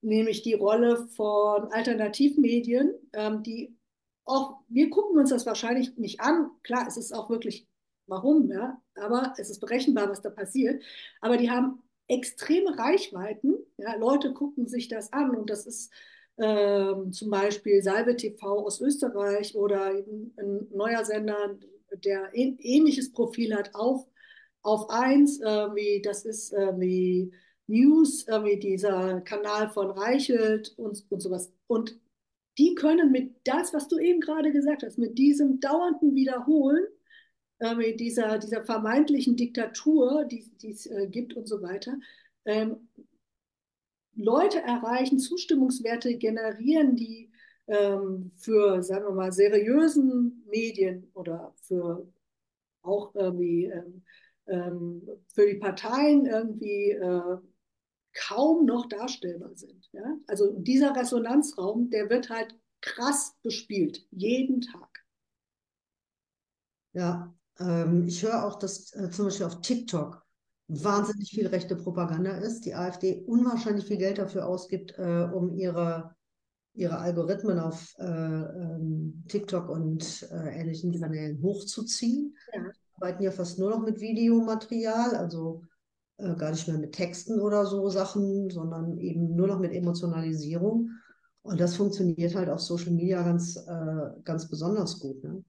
[0.00, 3.76] nämlich die Rolle von Alternativmedien, ähm, die
[4.24, 6.50] auch, wir gucken uns das wahrscheinlich nicht an.
[6.62, 7.68] Klar, es ist auch wirklich,
[8.06, 10.82] warum, ja, aber es ist berechenbar, was da passiert.
[11.20, 13.54] Aber die haben extreme Reichweiten.
[13.76, 15.92] Ja, Leute gucken sich das an und das ist
[16.38, 20.32] ähm, zum Beispiel Salve TV aus Österreich oder ein,
[20.72, 21.56] neuer Sender,
[22.04, 24.06] der ähnliches Profil hat, auf,
[24.62, 25.44] auf eins, äh,
[25.74, 27.32] wie das ist äh, wie
[27.66, 31.52] News, äh, wie dieser Kanal von Reichelt und, und sowas.
[31.66, 31.98] Und
[32.56, 36.86] die können mit das, was du eben gerade gesagt hast, mit diesem dauernden Wiederholen,
[37.58, 41.98] äh, dieser, dieser vermeintlichen Diktatur, die es äh, gibt und so weiter,
[42.44, 42.88] ähm,
[44.14, 47.30] Leute erreichen, Zustimmungswerte generieren, die
[47.68, 52.12] ähm, für, sagen wir mal, seriösen Medien oder für
[52.82, 54.02] auch irgendwie ähm,
[54.48, 57.36] ähm, für die Parteien irgendwie äh,
[58.14, 59.88] kaum noch darstellbar sind.
[59.92, 60.16] Ja?
[60.26, 65.04] Also dieser Resonanzraum, der wird halt krass bespielt, jeden Tag.
[66.92, 70.24] Ja, ähm, ich höre auch, dass äh, zum Beispiel auf TikTok
[70.68, 76.14] wahnsinnig viel rechte Propaganda ist, die AfD unwahrscheinlich viel Geld dafür ausgibt, äh, um ihre,
[76.74, 82.36] ihre Algorithmen auf äh, ähm, TikTok und äh, ähnlichen Kanälen hochzuziehen.
[82.52, 82.70] Ja.
[83.00, 85.62] Arbeiten ja fast nur noch mit Videomaterial, also
[86.18, 90.90] äh, gar nicht mehr mit Texten oder so Sachen, sondern eben nur noch mit Emotionalisierung.
[91.42, 95.22] Und das funktioniert halt auf Social Media ganz, äh, ganz besonders gut.
[95.22, 95.42] Ne?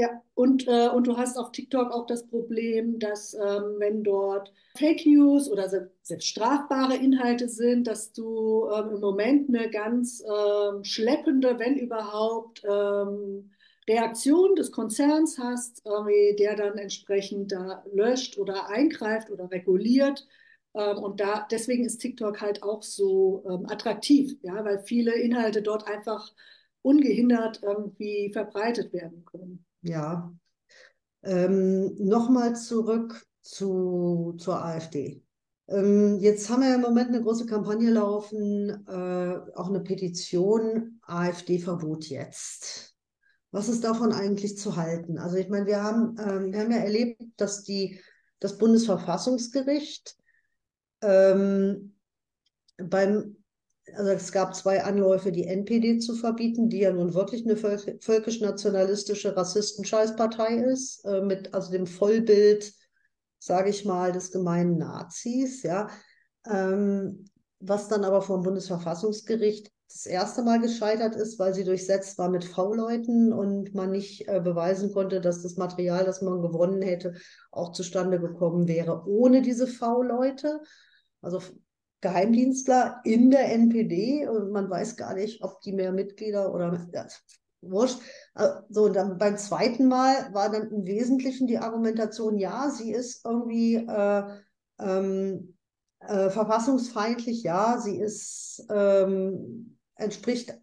[0.00, 4.52] Ja, und, äh, und du hast auf TikTok auch das Problem, dass ähm, wenn dort
[4.76, 10.84] Fake News oder selbst strafbare Inhalte sind, dass du ähm, im Moment eine ganz ähm,
[10.84, 13.50] schleppende, wenn überhaupt, ähm,
[13.88, 15.82] Reaktion des Konzerns hast,
[16.38, 20.28] der dann entsprechend da löscht oder eingreift oder reguliert.
[20.74, 25.62] Ähm, und da, deswegen ist TikTok halt auch so ähm, attraktiv, ja, weil viele Inhalte
[25.62, 26.32] dort einfach
[26.82, 29.64] ungehindert irgendwie verbreitet werden können.
[29.82, 30.32] Ja.
[31.22, 35.22] Ähm, Nochmal zurück zu, zur AfD.
[35.68, 42.06] Ähm, jetzt haben wir im Moment eine große Kampagne laufen, äh, auch eine Petition, AfD-Verbot
[42.06, 42.94] jetzt.
[43.50, 45.18] Was ist davon eigentlich zu halten?
[45.18, 48.00] Also ich meine, wir haben, ähm, wir haben ja erlebt, dass die,
[48.40, 50.16] das Bundesverfassungsgericht
[51.02, 51.96] ähm,
[52.76, 53.37] beim
[53.96, 59.36] also es gab zwei Anläufe, die NPD zu verbieten, die ja nun wirklich eine völkisch-nationalistische
[59.36, 62.72] Rassisten-Scheißpartei ist, äh, mit also dem Vollbild,
[63.38, 65.88] sage ich mal, des gemeinen Nazis, ja.
[66.46, 67.24] Ähm,
[67.60, 72.44] was dann aber vom Bundesverfassungsgericht das erste Mal gescheitert ist, weil sie durchsetzt war mit
[72.44, 77.14] V-Leuten und man nicht äh, beweisen konnte, dass das Material, das man gewonnen hätte,
[77.50, 80.60] auch zustande gekommen wäre ohne diese V-Leute.
[81.22, 81.40] Also
[82.00, 87.06] Geheimdienstler in der NPD und man weiß gar nicht, ob die mehr Mitglieder oder ja,
[87.60, 88.00] wurscht.
[88.68, 93.24] So, und dann beim zweiten Mal war dann im Wesentlichen die Argumentation, ja, sie ist
[93.24, 94.22] irgendwie äh,
[94.78, 95.56] ähm,
[96.00, 100.56] äh, verfassungsfeindlich, ja, sie ist ähm, entspricht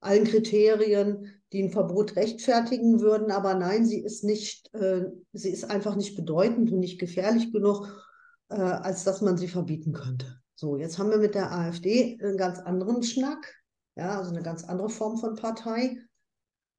[0.00, 5.70] allen Kriterien, die ein Verbot rechtfertigen würden, aber nein, sie ist nicht, äh, sie ist
[5.70, 8.05] einfach nicht bedeutend und nicht gefährlich genug
[8.48, 10.40] äh, als dass man sie verbieten könnte.
[10.54, 13.54] So, jetzt haben wir mit der AfD einen ganz anderen Schnack,
[13.96, 15.98] ja, also eine ganz andere Form von Partei,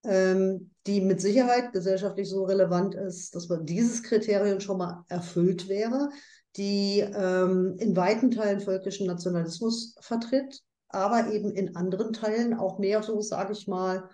[0.04, 5.68] ähm, die mit Sicherheit gesellschaftlich so relevant ist, dass man dieses Kriterium schon mal erfüllt
[5.68, 6.10] wäre,
[6.56, 13.04] die ähm, in weiten Teilen völkischen Nationalismus vertritt, aber eben in anderen Teilen auch mehr
[13.04, 14.10] so, sage ich mal,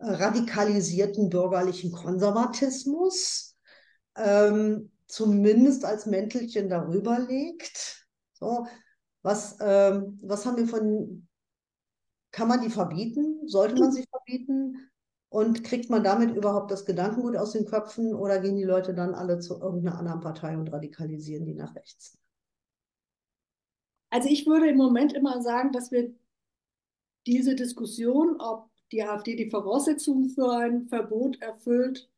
[0.00, 3.56] radikalisierten bürgerlichen Konservatismus.
[4.16, 8.06] Ähm, zumindest als Mäntelchen darüber legt.
[8.34, 8.66] So,
[9.22, 11.26] was, ähm, was haben wir von,
[12.30, 13.48] kann man die verbieten?
[13.48, 14.90] Sollte man sie verbieten?
[15.30, 19.14] Und kriegt man damit überhaupt das Gedankengut aus den Köpfen oder gehen die Leute dann
[19.14, 22.16] alle zu irgendeiner anderen Partei und radikalisieren die nach rechts?
[24.08, 26.14] Also ich würde im Moment immer sagen, dass wir
[27.26, 32.10] diese Diskussion, ob die AfD die Voraussetzungen für ein Verbot erfüllt,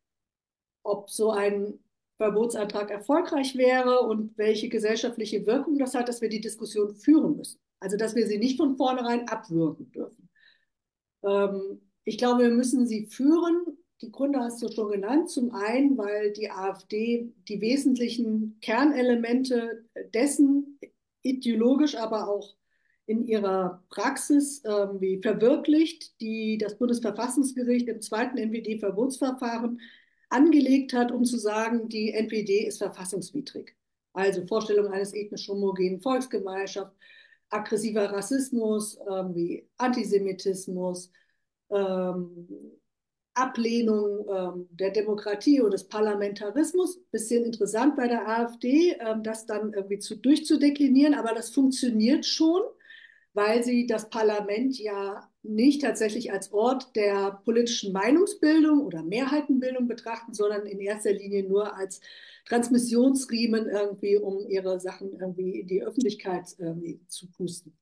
[0.84, 1.80] ob so ein
[2.20, 7.58] Verbotsantrag erfolgreich wäre und welche gesellschaftliche Wirkung das hat, dass wir die Diskussion führen müssen.
[7.80, 10.28] Also dass wir sie nicht von vornherein abwürgen dürfen.
[11.22, 13.64] Ähm, ich glaube, wir müssen sie führen.
[14.02, 15.30] Die Gründe hast du schon genannt.
[15.30, 20.78] Zum einen, weil die AfD die wesentlichen Kernelemente dessen
[21.22, 22.54] ideologisch, aber auch
[23.06, 29.80] in ihrer Praxis irgendwie verwirklicht, die das Bundesverfassungsgericht im zweiten NPD-Verbotsverfahren
[30.30, 33.76] angelegt hat, um zu sagen, die NPD ist verfassungswidrig.
[34.12, 36.92] Also Vorstellung eines ethnisch homogenen Volksgemeinschaft,
[37.50, 41.10] aggressiver Rassismus, irgendwie Antisemitismus,
[41.70, 42.48] ähm,
[43.34, 47.00] Ablehnung ähm, der Demokratie und des Parlamentarismus.
[47.10, 52.62] Bisschen interessant bei der AfD, ähm, das dann irgendwie zu, durchzudeklinieren, aber das funktioniert schon,
[53.32, 60.34] weil sie das Parlament ja nicht tatsächlich als Ort der politischen Meinungsbildung oder Mehrheitenbildung betrachten,
[60.34, 62.00] sondern in erster Linie nur als
[62.46, 67.72] Transmissionsriemen irgendwie, um ihre Sachen irgendwie in die Öffentlichkeit zu pusten.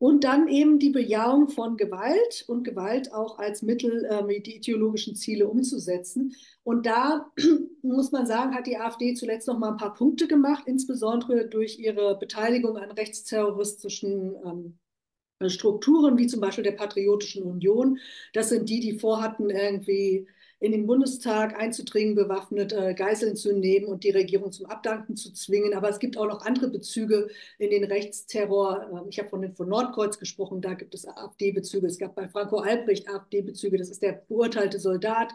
[0.00, 5.14] Und dann eben die Bejahung von Gewalt und Gewalt auch als Mittel, äh, die ideologischen
[5.14, 6.34] Ziele umzusetzen.
[6.62, 7.30] Und da
[7.82, 11.78] muss man sagen, hat die AfD zuletzt noch mal ein paar Punkte gemacht, insbesondere durch
[11.78, 17.98] ihre Beteiligung an rechtsterroristischen ähm, Strukturen, wie zum Beispiel der Patriotischen Union.
[18.32, 20.26] Das sind die, die vorhatten, irgendwie
[20.60, 25.32] in den Bundestag einzudringen, bewaffnet äh, Geiseln zu nehmen und die Regierung zum Abdanken zu
[25.32, 25.74] zwingen.
[25.74, 29.04] Aber es gibt auch noch andere Bezüge in den Rechtsterror.
[29.06, 31.86] Äh, ich habe von, von Nordkreuz gesprochen, da gibt es AfD-Bezüge.
[31.86, 33.78] Es gab bei Franco Albrecht AfD-Bezüge.
[33.78, 35.32] Das ist der beurteilte Soldat,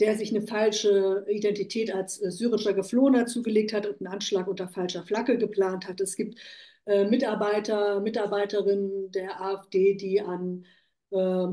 [0.00, 4.68] der sich eine falsche Identität als äh, syrischer Geflohener zugelegt hat und einen Anschlag unter
[4.68, 6.00] falscher Flagge geplant hat.
[6.00, 6.38] Es gibt
[6.86, 10.64] äh, Mitarbeiter, Mitarbeiterinnen der AfD, die an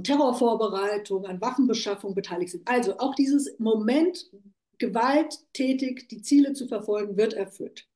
[0.03, 2.67] Terrorvorbereitung, an Waffenbeschaffung beteiligt sind.
[2.67, 4.29] Also auch dieses Moment,
[4.77, 7.87] gewalttätig die Ziele zu verfolgen, wird erfüllt.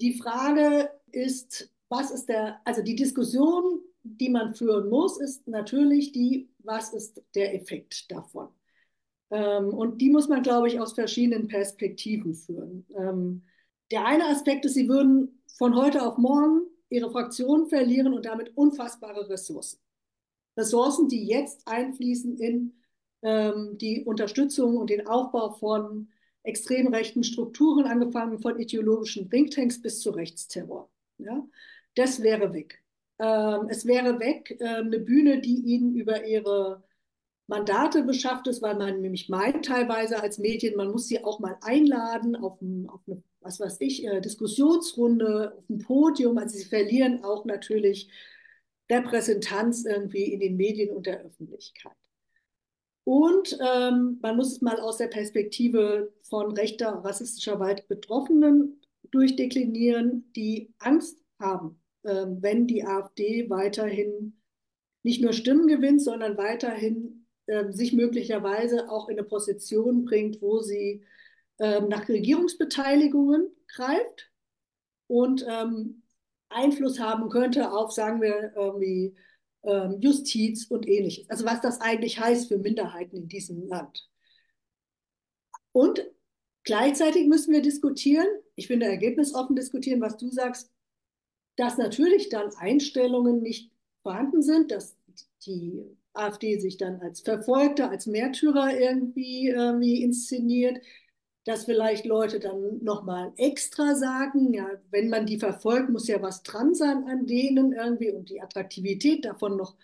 [0.00, 6.12] Die Frage ist, was ist der, also die Diskussion, die man führen muss, ist natürlich
[6.12, 8.48] die, was ist der Effekt davon?
[9.30, 12.86] Ähm, und die muss man, glaube ich, aus verschiedenen Perspektiven führen.
[12.96, 13.42] Ähm,
[13.90, 18.56] der eine Aspekt ist, sie würden von heute auf morgen ihre Fraktion verlieren und damit
[18.56, 19.83] unfassbare Ressourcen.
[20.56, 22.74] Ressourcen, die jetzt einfließen in
[23.22, 26.08] ähm, die Unterstützung und den Aufbau von
[26.42, 30.90] extrem rechten Strukturen, angefangen von ideologischen Thinktanks bis zu Rechtsterror.
[31.18, 31.42] Ja?
[31.94, 32.82] Das wäre weg.
[33.18, 36.82] Ähm, es wäre weg äh, eine Bühne, die ihnen über ihre
[37.46, 41.56] Mandate beschafft ist, weil man nämlich meint teilweise als Medien, man muss sie auch mal
[41.62, 46.38] einladen auf, ein, auf eine, was weiß ich, äh, Diskussionsrunde, auf ein Podium.
[46.38, 48.10] Also sie verlieren auch natürlich
[48.90, 51.92] Repräsentanz irgendwie in den Medien und der Öffentlichkeit.
[53.04, 60.32] Und ähm, man muss es mal aus der Perspektive von rechter, rassistischer Gewalt Betroffenen durchdeklinieren,
[60.34, 64.40] die Angst haben, ähm, wenn die AfD weiterhin
[65.02, 70.60] nicht nur Stimmen gewinnt, sondern weiterhin ähm, sich möglicherweise auch in eine Position bringt, wo
[70.60, 71.04] sie
[71.58, 74.32] ähm, nach Regierungsbeteiligungen greift
[75.06, 76.03] und ähm,
[76.54, 79.14] Einfluss haben könnte auf, sagen wir, irgendwie
[79.62, 81.28] ähm, Justiz und ähnliches.
[81.30, 84.08] Also was das eigentlich heißt für Minderheiten in diesem Land.
[85.72, 86.06] Und
[86.62, 90.70] gleichzeitig müssen wir diskutieren, ich finde ergebnisoffen diskutieren, was du sagst,
[91.56, 94.96] dass natürlich dann Einstellungen nicht vorhanden sind, dass
[95.46, 100.78] die AfD sich dann als Verfolgter, als Märtyrer irgendwie, irgendwie inszeniert,
[101.44, 106.42] dass vielleicht Leute dann nochmal extra sagen, ja, wenn man die verfolgt, muss ja was
[106.42, 109.76] dran sein an denen irgendwie und die Attraktivität davon noch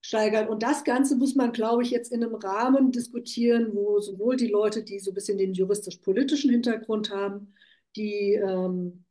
[0.00, 0.48] steigern.
[0.48, 4.48] Und das Ganze muss man, glaube ich, jetzt in einem Rahmen diskutieren, wo sowohl die
[4.48, 7.54] Leute, die so ein bisschen den juristisch-politischen Hintergrund haben,
[7.96, 9.04] die ähm,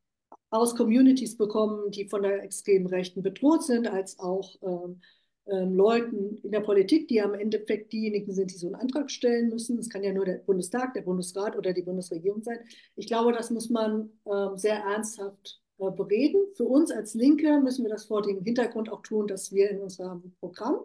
[0.50, 5.02] aus Communities bekommen, die von der extremen Rechten bedroht sind, als auch ähm,
[5.50, 9.50] ähm, Leuten in der Politik, die am Endeffekt diejenigen sind, die so einen Antrag stellen
[9.50, 9.80] müssen.
[9.80, 12.60] Es kann ja nur der Bundestag, der Bundesrat oder die Bundesregierung sein.
[12.96, 16.42] Ich glaube, das muss man ähm, sehr ernsthaft äh, bereden.
[16.56, 19.80] Für uns als Linke müssen wir das vor dem Hintergrund auch tun, dass wir in
[19.80, 20.80] unserem Programm,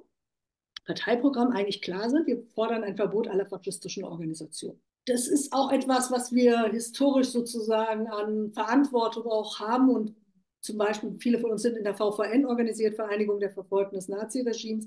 [0.85, 2.27] Parteiprogramm eigentlich klar sind.
[2.27, 4.81] Wir fordern ein Verbot aller faschistischen Organisationen.
[5.07, 10.15] das ist auch etwas, was wir historisch sozusagen an Verantwortung auch haben und
[10.63, 14.87] zum Beispiel viele von uns sind in der VVN organisiert, Vereinigung der Verfolgten des Naziregimes.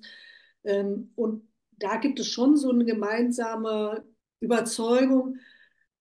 [0.63, 4.05] Ähm, und da gibt es schon so eine gemeinsame
[4.39, 5.37] Überzeugung,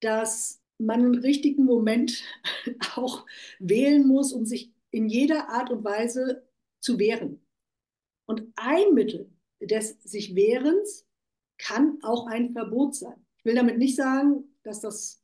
[0.01, 2.23] dass man einen richtigen Moment
[2.95, 3.27] auch
[3.59, 6.47] wählen muss, um sich in jeder Art und Weise
[6.81, 7.45] zu wehren.
[8.27, 11.07] Und ein Mittel des sich Wehrens
[11.59, 13.27] kann auch ein Verbot sein.
[13.39, 15.24] Ich will damit nicht sagen, dass das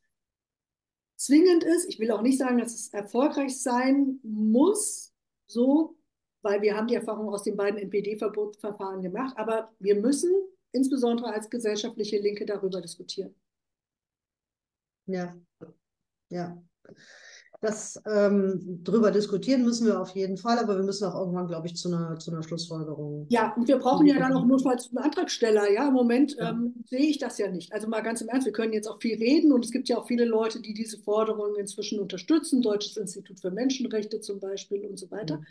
[1.25, 1.87] zwingend ist.
[1.87, 5.13] Ich will auch nicht sagen, dass es erfolgreich sein muss,
[5.47, 5.97] so,
[6.41, 9.37] weil wir haben die Erfahrung aus den beiden NPD-Verbotsverfahren gemacht.
[9.37, 10.31] Aber wir müssen
[10.71, 13.35] insbesondere als gesellschaftliche Linke darüber diskutieren.
[15.05, 15.35] Ja,
[16.29, 16.63] ja
[17.61, 21.67] das ähm, drüber diskutieren müssen wir auf jeden Fall, aber wir müssen auch irgendwann, glaube
[21.67, 23.27] ich, zu einer, zu einer Schlussfolgerung.
[23.29, 25.71] Ja, und wir brauchen ja dann auch notfalls einen Antragsteller.
[25.71, 26.49] Ja, im Moment ja.
[26.49, 27.71] ähm, sehe ich das ja nicht.
[27.71, 29.99] Also mal ganz im Ernst, wir können jetzt auch viel reden und es gibt ja
[29.99, 34.97] auch viele Leute, die diese Forderungen inzwischen unterstützen, Deutsches Institut für Menschenrechte zum Beispiel und
[34.97, 35.35] so weiter.
[35.35, 35.41] Ja.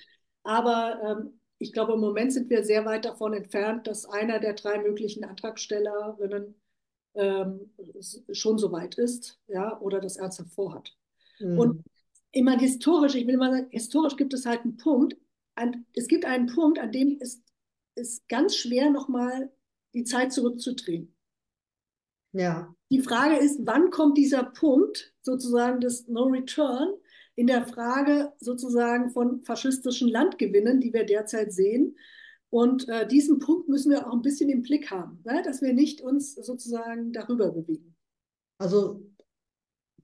[0.43, 4.55] Aber ähm, ich glaube, im Moment sind wir sehr weit davon entfernt, dass einer der
[4.55, 6.57] drei möglichen Antragstellerinnen
[7.15, 7.71] ähm,
[8.33, 10.93] schon so weit ist, ja, oder das ernsthaft vorhat.
[11.39, 11.59] Mhm.
[11.59, 11.85] Und
[12.33, 15.17] immer historisch, ich will mal sagen, historisch gibt es halt einen Punkt,
[15.55, 17.43] an, es gibt einen Punkt, an dem ist
[17.95, 19.53] es ganz schwer, nochmal
[19.95, 21.15] die Zeit zurückzudrehen.
[22.33, 22.75] Ja.
[22.91, 26.89] Die Frage ist, wann kommt dieser Punkt sozusagen des No Return
[27.35, 31.97] in der Frage sozusagen von faschistischen Landgewinnen, die wir derzeit sehen.
[32.51, 35.43] Und äh, diesen Punkt müssen wir auch ein bisschen im Blick haben, ne?
[35.45, 37.97] dass wir nicht uns sozusagen darüber bewegen.
[38.59, 39.10] Also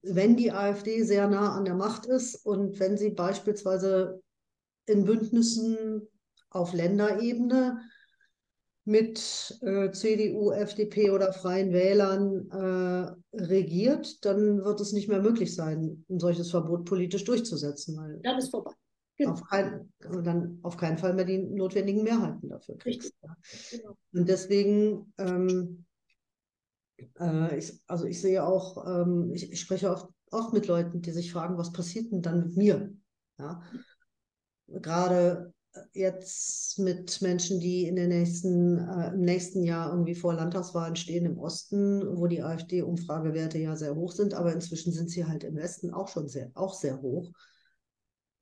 [0.09, 4.21] wenn die AfD sehr nah an der Macht ist und wenn sie beispielsweise
[4.85, 6.07] in Bündnissen
[6.49, 7.79] auf Länderebene
[8.85, 15.53] mit äh, CDU, FDP oder Freien Wählern äh, regiert, dann wird es nicht mehr möglich
[15.53, 18.21] sein, ein solches Verbot politisch durchzusetzen.
[18.23, 18.71] Dann ist vorbei.
[19.17, 19.31] Genau.
[19.31, 23.13] Auf, kein, dann auf keinen Fall mehr die notwendigen Mehrheiten dafür kriegst.
[23.71, 23.97] Genau.
[24.13, 25.86] Und deswegen ähm,
[27.19, 31.11] äh, ich, also ich sehe auch, ähm, ich, ich, spreche oft, oft mit Leuten, die
[31.11, 32.93] sich fragen, was passiert denn dann mit mir?
[33.39, 33.61] Ja?
[34.67, 35.53] Gerade
[35.93, 41.25] jetzt mit Menschen, die in den nächsten, äh, im nächsten Jahr irgendwie vor Landtagswahlen stehen
[41.25, 45.55] im Osten, wo die AfD-Umfragewerte ja sehr hoch sind, aber inzwischen sind sie halt im
[45.55, 47.31] Westen auch schon sehr, auch sehr hoch.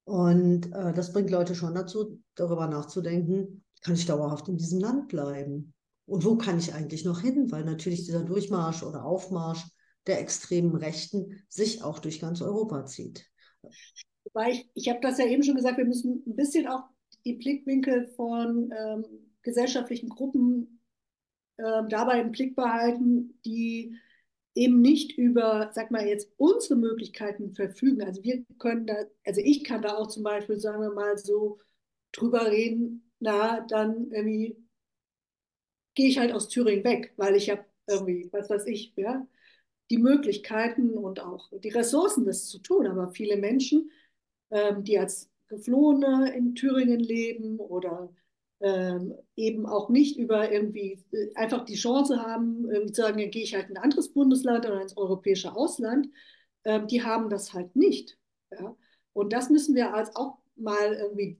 [0.05, 5.09] Und äh, das bringt Leute schon dazu, darüber nachzudenken, kann ich dauerhaft in diesem Land
[5.09, 5.74] bleiben?
[6.05, 7.51] Und wo kann ich eigentlich noch hin?
[7.51, 9.65] Weil natürlich dieser Durchmarsch oder Aufmarsch
[10.07, 13.25] der extremen Rechten sich auch durch ganz Europa zieht.
[14.25, 16.83] Wobei ich, ich habe das ja eben schon gesagt, wir müssen ein bisschen auch
[17.25, 19.05] die Blickwinkel von ähm,
[19.41, 20.81] gesellschaftlichen Gruppen
[21.57, 23.95] äh, dabei im Blick behalten, die
[24.53, 28.01] eben nicht über, sag mal jetzt, unsere Möglichkeiten verfügen.
[28.03, 28.95] Also wir können da,
[29.25, 31.59] also ich kann da auch zum Beispiel, sagen wir mal, so
[32.11, 34.64] drüber reden, na, dann irgendwie
[35.95, 39.25] gehe ich halt aus Thüringen weg, weil ich habe irgendwie, was weiß ich, ja,
[39.89, 42.87] die Möglichkeiten und auch die Ressourcen, das zu tun.
[42.87, 43.91] Aber viele Menschen,
[44.51, 48.13] ähm, die als Geflohene in Thüringen leben oder
[48.61, 53.31] ähm, eben auch nicht über irgendwie äh, einfach die Chance haben, ähm, zu sagen, dann
[53.31, 56.09] gehe ich halt in ein anderes Bundesland oder ins europäische Ausland,
[56.63, 58.17] ähm, die haben das halt nicht.
[58.51, 58.75] Ja?
[59.13, 61.39] Und das müssen wir als auch mal irgendwie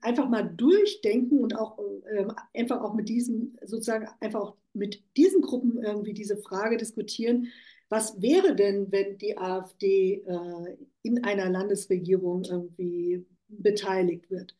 [0.00, 5.42] einfach mal durchdenken und auch äh, einfach auch mit diesen, sozusagen einfach auch mit diesen
[5.42, 7.48] Gruppen irgendwie diese Frage diskutieren,
[7.88, 14.56] was wäre denn, wenn die AfD äh, in einer Landesregierung irgendwie beteiligt wird?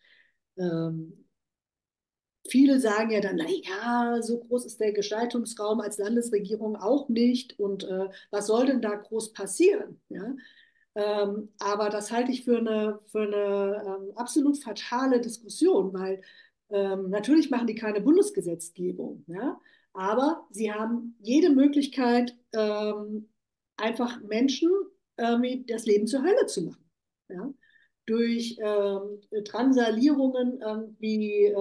[0.59, 1.25] Ähm,
[2.49, 7.85] viele sagen ja dann, naja, so groß ist der Gestaltungsraum als Landesregierung auch nicht und
[7.85, 10.01] äh, was soll denn da groß passieren?
[10.09, 10.35] Ja?
[11.01, 16.21] Ähm, aber das halte ich für eine, für eine ähm, absolut fatale Diskussion, weil
[16.69, 19.59] ähm, natürlich machen die keine Bundesgesetzgebung, ja?
[19.95, 23.31] aber sie haben jede Möglichkeit, ähm,
[23.79, 24.71] einfach Menschen
[25.17, 26.85] ähm, das Leben zur Hölle zu machen.
[27.31, 27.51] Ja?
[28.05, 30.61] Durch ähm, Transalierungen
[30.99, 31.55] wie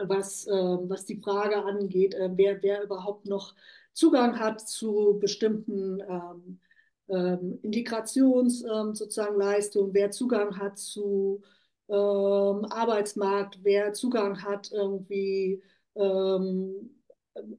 [0.00, 3.54] was, was die Frage angeht, äh, wer, wer überhaupt noch
[3.92, 6.60] Zugang hat zu bestimmten ähm,
[7.08, 11.42] ähm, Integrations ähm, sozusagen Leistung, wer Zugang hat zu
[11.88, 15.62] ähm, Arbeitsmarkt, wer Zugang hat irgendwie,
[15.94, 17.02] ähm,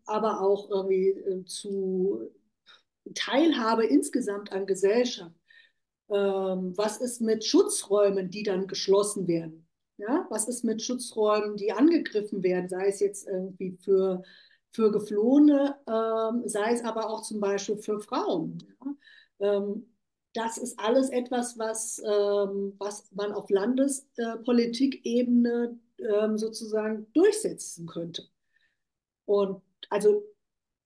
[0.06, 2.30] aber auch irgendwie äh, zu
[3.16, 5.36] Teilhabe insgesamt an Gesellschaft.
[6.10, 9.68] Ähm, was ist mit Schutzräumen, die dann geschlossen werden?
[9.98, 14.24] Ja, was ist mit Schutzräumen, die angegriffen werden, sei es jetzt irgendwie für
[14.72, 18.64] für Geflohene, ähm, sei es aber auch zum Beispiel für Frauen.
[18.80, 18.92] Ja?
[19.40, 19.86] Ähm,
[20.34, 28.28] das ist alles etwas, was, ähm, was man auf Landespolitikebene ähm, sozusagen durchsetzen könnte.
[29.26, 30.24] Und also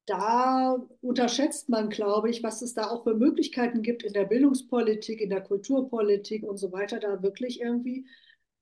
[0.06, 5.22] da unterschätzt man, glaube ich, was es da auch für Möglichkeiten gibt in der Bildungspolitik,
[5.22, 8.06] in der Kulturpolitik und so weiter, da wirklich irgendwie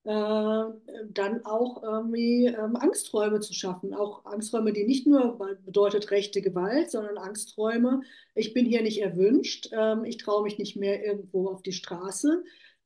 [0.04, 3.94] dann auch irgendwie ähm, Angsträume zu schaffen.
[3.94, 8.02] Auch Angsträume, die nicht nur bedeutet rechte Gewalt, sondern Angsträume,
[8.34, 12.44] ich bin hier nicht erwünscht, ähm, ich traue mich nicht mehr irgendwo auf die Straße,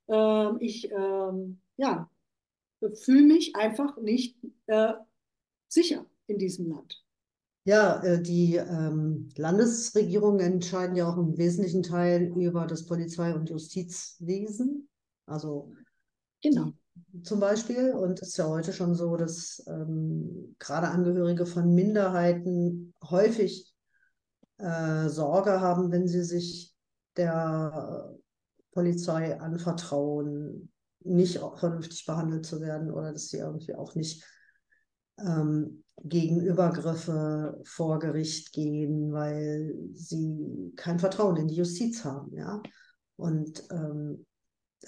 [0.10, 2.10] ähm, ich ähm, ja,
[2.94, 4.38] fühle mich einfach nicht
[4.68, 4.94] äh,
[5.68, 7.02] sicher in diesem Land.
[7.64, 13.50] Ja, äh, die ähm, Landesregierungen entscheiden ja auch im wesentlichen Teil über das Polizei- und
[13.50, 14.88] Justizwesen.
[15.26, 15.74] Also
[16.44, 16.74] genau.
[17.24, 17.92] Zum Beispiel.
[17.92, 23.74] Und es ist ja heute schon so, dass ähm, gerade Angehörige von Minderheiten häufig
[24.58, 26.74] äh, Sorge haben, wenn sie sich
[27.18, 28.16] der
[28.72, 34.26] Polizei anvertrauen, nicht vernünftig behandelt zu werden oder dass sie irgendwie auch nicht
[35.20, 42.62] ähm, gegen Übergriffe vor Gericht gehen, weil sie kein Vertrauen in die Justiz haben, ja.
[43.16, 44.26] Und ähm,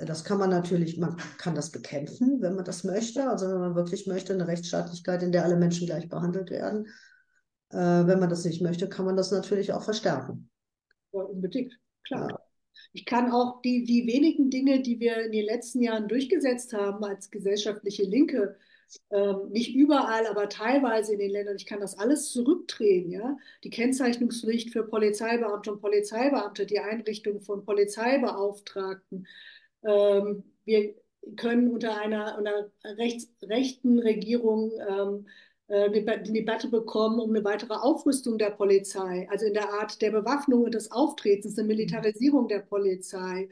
[0.06, 3.28] das kann man natürlich, man kann das bekämpfen, wenn man das möchte.
[3.30, 6.88] Also wenn man wirklich möchte, eine Rechtsstaatlichkeit, in der alle Menschen gleich behandelt werden.
[7.70, 10.50] Äh, wenn man das nicht möchte, kann man das natürlich auch verstärken.
[11.12, 12.30] Ja, unbedingt, klar.
[12.30, 12.40] Ja.
[12.94, 17.04] Ich kann auch die, die wenigen Dinge, die wir in den letzten Jahren durchgesetzt haben
[17.04, 18.56] als gesellschaftliche Linke,
[19.10, 21.58] ähm, nicht überall, aber teilweise in den Ländern.
[21.58, 23.12] Ich kann das alles zurückdrehen.
[23.12, 23.38] Ja?
[23.64, 29.28] Die Kennzeichnungspflicht für Polizeibeamte und Polizeibeamte, die Einrichtung von Polizeibeauftragten.
[29.88, 30.96] Ähm, wir
[31.36, 35.28] können unter einer, einer rechts, rechten Regierung ähm,
[35.68, 40.12] äh, eine Debatte bekommen um eine weitere Aufrüstung der Polizei, also in der Art der
[40.12, 43.50] Bewaffnung und des Auftretens, eine Militarisierung der Polizei.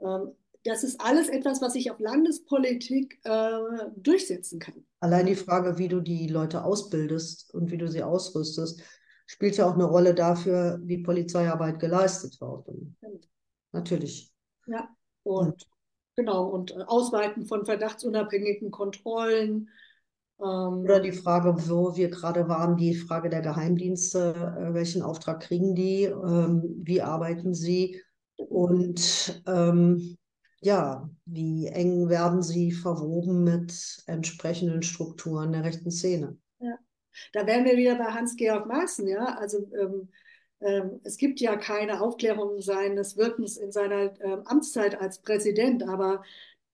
[0.00, 0.32] Ähm,
[0.64, 3.58] das ist alles etwas, was ich auf Landespolitik äh,
[3.96, 4.84] durchsetzen kann.
[5.00, 8.82] Allein die Frage, wie du die Leute ausbildest und wie du sie ausrüstest,
[9.26, 12.66] spielt ja auch eine Rolle dafür, wie Polizeiarbeit geleistet wird.
[12.66, 12.96] Und
[13.72, 14.32] natürlich.
[14.66, 14.88] Ja,
[15.28, 15.66] und, und,
[16.16, 19.68] genau, und äh, Ausweiten von verdachtsunabhängigen Kontrollen.
[20.40, 25.40] Ähm, Oder die Frage, wo wir gerade waren, die Frage der Geheimdienste, äh, welchen Auftrag
[25.40, 28.00] kriegen die, ähm, wie arbeiten sie
[28.36, 30.16] und ähm,
[30.60, 36.36] ja, wie eng werden sie verwoben mit entsprechenden Strukturen der rechten Szene?
[36.58, 36.76] Ja,
[37.32, 39.36] da wären wir wieder bei Hans-Georg Maaßen, ja.
[39.38, 40.08] Also ähm,
[41.04, 46.22] es gibt ja keine Aufklärung seines Wirkens in seiner ähm, Amtszeit als Präsident, aber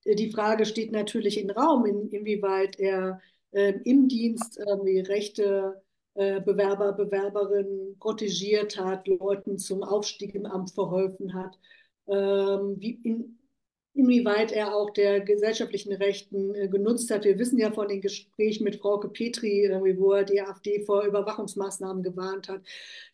[0.05, 3.21] äh, die Frage steht natürlich im Raum, in, inwieweit er
[3.53, 5.83] äh, im Dienst irgendwie rechte
[6.15, 11.59] äh, Bewerber, Bewerberinnen protegiert hat, Leuten zum Aufstieg im Amt verholfen hat.
[12.07, 13.39] Ähm, wie, in,
[13.95, 17.25] inwieweit er auch der gesellschaftlichen Rechten äh, genutzt hat.
[17.25, 22.03] Wir wissen ja von den Gesprächen mit Frauke Petri, wo er die AfD vor Überwachungsmaßnahmen
[22.03, 22.61] gewarnt hat.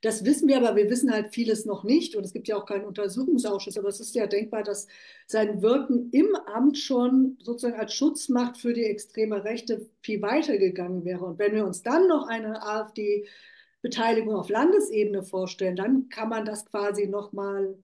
[0.00, 2.16] Das wissen wir, aber wir wissen halt vieles noch nicht.
[2.16, 3.76] Und es gibt ja auch keinen Untersuchungsausschuss.
[3.76, 4.86] Aber es ist ja denkbar, dass
[5.26, 11.04] sein Wirken im Amt schon sozusagen als Schutzmacht für die extreme Rechte viel weiter gegangen
[11.04, 11.24] wäre.
[11.26, 13.26] Und wenn wir uns dann noch eine AfD
[13.82, 17.76] Beteiligung auf Landesebene vorstellen, dann kann man das quasi nochmal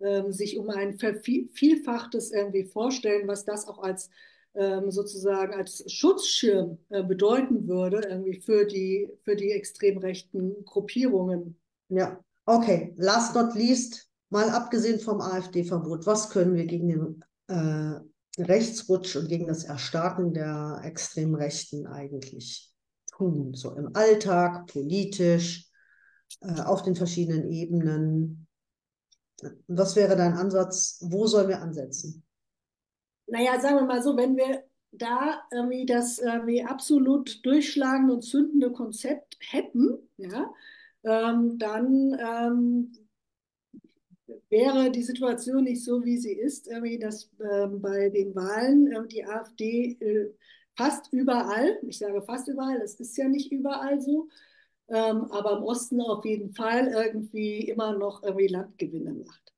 [0.00, 4.10] ähm, sich um ein Vielfachtes irgendwie vorstellen, was das auch als
[4.54, 11.58] ähm, sozusagen als Schutzschirm äh, bedeuten würde, irgendwie für die, für die extrem rechten Gruppierungen.
[11.88, 12.94] Ja, okay.
[12.96, 18.00] Last not least, mal abgesehen vom AfD-Verbot, was können wir gegen den äh,
[18.40, 22.72] Rechtsrutsch und gegen das Erstarken der extrem Rechten eigentlich
[23.10, 23.54] tun?
[23.54, 25.68] So im Alltag, politisch,
[26.40, 28.46] äh, auf den verschiedenen Ebenen.
[29.68, 30.98] Was wäre dein Ansatz?
[31.02, 32.24] Wo sollen wir ansetzen?
[33.26, 38.70] Naja, sagen wir mal so, wenn wir da irgendwie das irgendwie absolut durchschlagende und zündende
[38.70, 40.52] Konzept hätten, ja,
[41.04, 42.92] ähm, dann ähm,
[44.48, 49.06] wäre die Situation nicht so, wie sie ist, irgendwie, dass ähm, bei den Wahlen äh,
[49.08, 50.32] die AfD äh,
[50.76, 54.28] fast überall, ich sage fast überall, es ist ja nicht überall so,
[54.88, 59.52] ähm, aber im Osten auf jeden Fall irgendwie immer noch irgendwie Landgewinne macht.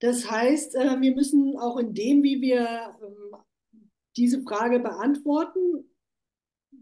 [0.00, 3.36] Das heißt, äh, wir müssen auch in dem, wie wir ähm,
[4.16, 5.84] diese Frage beantworten,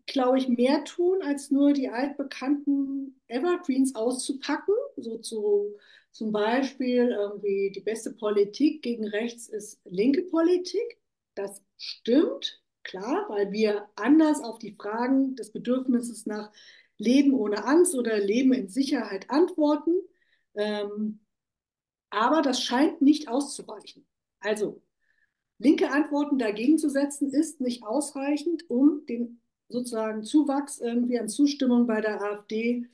[0.06, 4.74] glaube ich, mehr tun, als nur die altbekannten Evergreens auszupacken.
[4.96, 5.76] So zu,
[6.12, 10.98] zum Beispiel irgendwie die beste Politik gegen rechts ist linke Politik.
[11.34, 16.50] Das stimmt, klar, weil wir anders auf die Fragen des Bedürfnisses nach
[16.98, 19.92] Leben ohne Angst oder Leben in Sicherheit antworten.
[20.54, 21.20] Ähm,
[22.10, 24.06] aber das scheint nicht auszureichen.
[24.40, 24.82] Also
[25.58, 31.86] linke Antworten dagegen zu setzen, ist nicht ausreichend, um den sozusagen Zuwachs irgendwie an Zustimmung
[31.86, 32.86] bei der AfD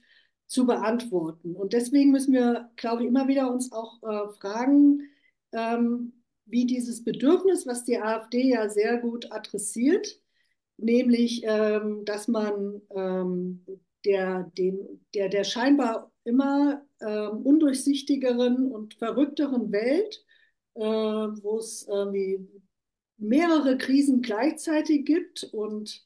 [0.46, 1.55] zu beantworten.
[1.55, 5.02] Und deswegen müssen wir, glaube ich, immer wieder uns auch äh, fragen,
[5.52, 6.12] ähm,
[6.46, 10.20] wie dieses Bedürfnis, was die AfD ja sehr gut adressiert,
[10.76, 13.64] nämlich, ähm, dass man ähm,
[14.05, 20.24] der, den, der, der scheinbar immer ähm, undurchsichtigeren und verrückteren Welt,
[20.74, 22.48] äh, wo es irgendwie
[23.16, 26.05] mehrere Krisen gleichzeitig gibt und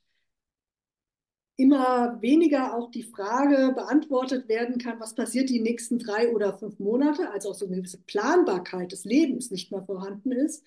[1.56, 6.78] immer weniger auch die Frage beantwortet werden kann, was passiert die nächsten drei oder fünf
[6.78, 10.64] Monate, als auch so eine gewisse Planbarkeit des Lebens nicht mehr vorhanden ist,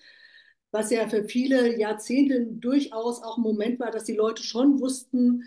[0.71, 5.45] was ja für viele Jahrzehnte durchaus auch ein Moment war, dass die Leute schon wussten,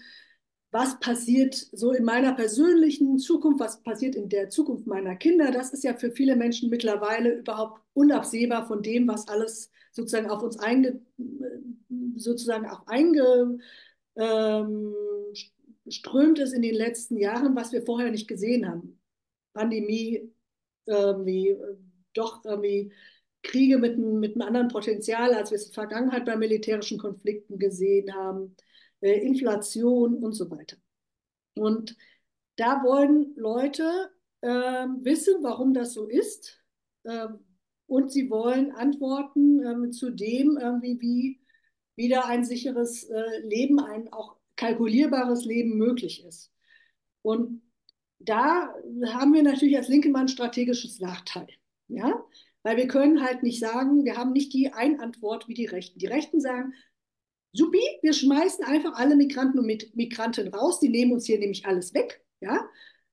[0.74, 5.52] was passiert so in meiner persönlichen Zukunft, was passiert in der Zukunft meiner Kinder.
[5.52, 10.42] Das ist ja für viele Menschen mittlerweile überhaupt unabsehbar von dem, was alles sozusagen auf
[10.42, 11.00] uns einge,
[12.16, 13.62] sozusagen auch eingeströmt
[14.16, 14.94] ähm,
[16.42, 18.98] ist in den letzten Jahren, was wir vorher nicht gesehen haben.
[19.52, 20.28] Pandemie,
[20.86, 21.56] irgendwie,
[22.14, 22.92] doch irgendwie
[23.44, 27.60] Kriege mit, mit einem anderen Potenzial, als wir es in der Vergangenheit bei militärischen Konflikten
[27.60, 28.73] gesehen haben äh,
[29.12, 30.76] Inflation und so weiter.
[31.56, 31.96] Und
[32.56, 36.62] da wollen Leute äh, wissen, warum das so ist.
[37.04, 37.28] Äh,
[37.86, 41.40] und sie wollen Antworten ähm, zu dem, irgendwie, wie
[41.96, 46.52] wieder ein sicheres äh, Leben, ein auch kalkulierbares Leben möglich ist.
[47.22, 47.62] Und
[48.18, 48.74] da
[49.06, 51.46] haben wir natürlich als Linke mal ein strategisches Nachteil.
[51.88, 52.24] Ja?
[52.62, 55.98] Weil wir können halt nicht sagen, wir haben nicht die Einantwort wie die Rechten.
[55.98, 56.74] Die Rechten sagen,
[57.54, 61.94] Supi, wir schmeißen einfach alle Migranten und Migranten raus, die nehmen uns hier nämlich alles
[61.94, 62.68] weg, ja.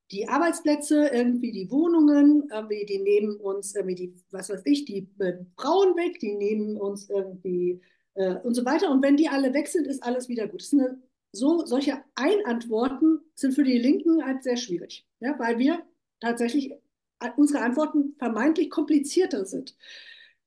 [0.10, 5.08] Die Arbeitsplätze, irgendwie die Wohnungen, irgendwie die nehmen uns irgendwie die, was weiß ich, die
[5.20, 7.82] äh, Frauen weg, die nehmen uns irgendwie
[8.16, 8.92] äh, und so weiter.
[8.92, 10.68] Und wenn die alle weg sind, ist alles wieder gut.
[10.74, 15.82] Eine, so, solche Einantworten sind für die Linken halt sehr schwierig, ja, weil wir
[16.20, 16.72] tatsächlich
[17.22, 19.78] äh, unsere Antworten vermeintlich komplizierter sind.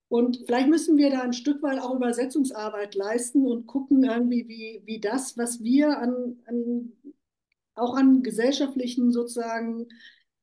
[0.09, 4.83] Und vielleicht müssen wir da ein Stück weit auch Übersetzungsarbeit leisten und gucken irgendwie, wie,
[4.85, 6.93] wie das, was wir an, an
[7.75, 9.89] auch an gesellschaftlichen sozusagen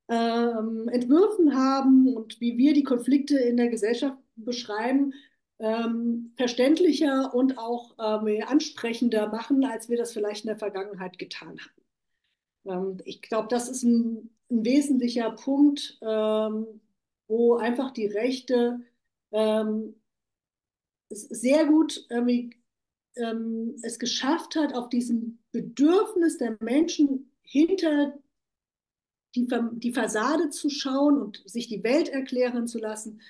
[0.10, 5.14] ähm, Entwürfen haben und wie wir die Konflikte in der Gesellschaft beschreiben,
[5.60, 11.58] ähm, verständlicher und auch ähm, ansprechender machen, als wir das vielleicht in der Vergangenheit getan
[11.60, 11.82] haben.
[12.66, 16.66] Ähm, ich glaube, das ist ein, ein wesentlicher Punkt, ähm,
[17.28, 18.82] wo einfach die Rechte
[19.32, 19.96] ähm,
[21.10, 22.06] sehr gut
[23.16, 28.18] ähm, es geschafft hat, auf diesem Bedürfnis der Menschen hinter
[29.36, 33.22] die, die Fassade zu schauen und sich die Welt erklären zu lassen,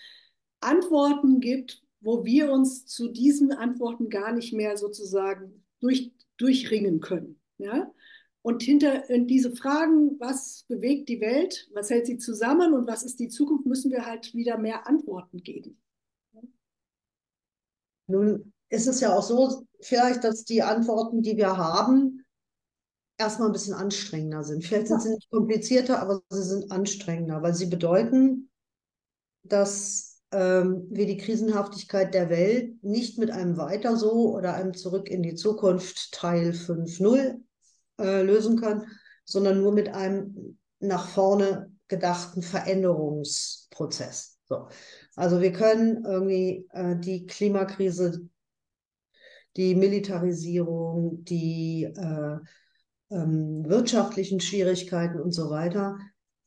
[0.59, 7.39] Antworten gibt, wo wir uns zu diesen Antworten gar nicht mehr sozusagen durch, durchringen können.
[7.57, 7.91] Ja?
[8.43, 13.19] Und hinter diese Fragen, was bewegt die Welt, was hält sie zusammen und was ist
[13.19, 15.79] die Zukunft, müssen wir halt wieder mehr Antworten geben.
[18.07, 22.25] Nun ist es ja auch so, vielleicht, dass die Antworten, die wir haben,
[23.17, 24.65] erstmal ein bisschen anstrengender sind.
[24.65, 28.49] Vielleicht sind sie nicht komplizierter, aber sie sind anstrengender, weil sie bedeuten,
[29.43, 35.09] dass ähm, wir die Krisenhaftigkeit der Welt nicht mit einem Weiter so oder einem Zurück
[35.09, 37.41] in die Zukunft Teil 5.0
[37.99, 38.87] äh, lösen können,
[39.25, 44.39] sondern nur mit einem nach vorne gedachten Veränderungsprozess.
[44.45, 44.67] So.
[45.21, 48.27] Also wir können irgendwie äh, die Klimakrise,
[49.55, 52.37] die Militarisierung, die äh,
[53.11, 55.99] ähm, wirtschaftlichen Schwierigkeiten und so weiter,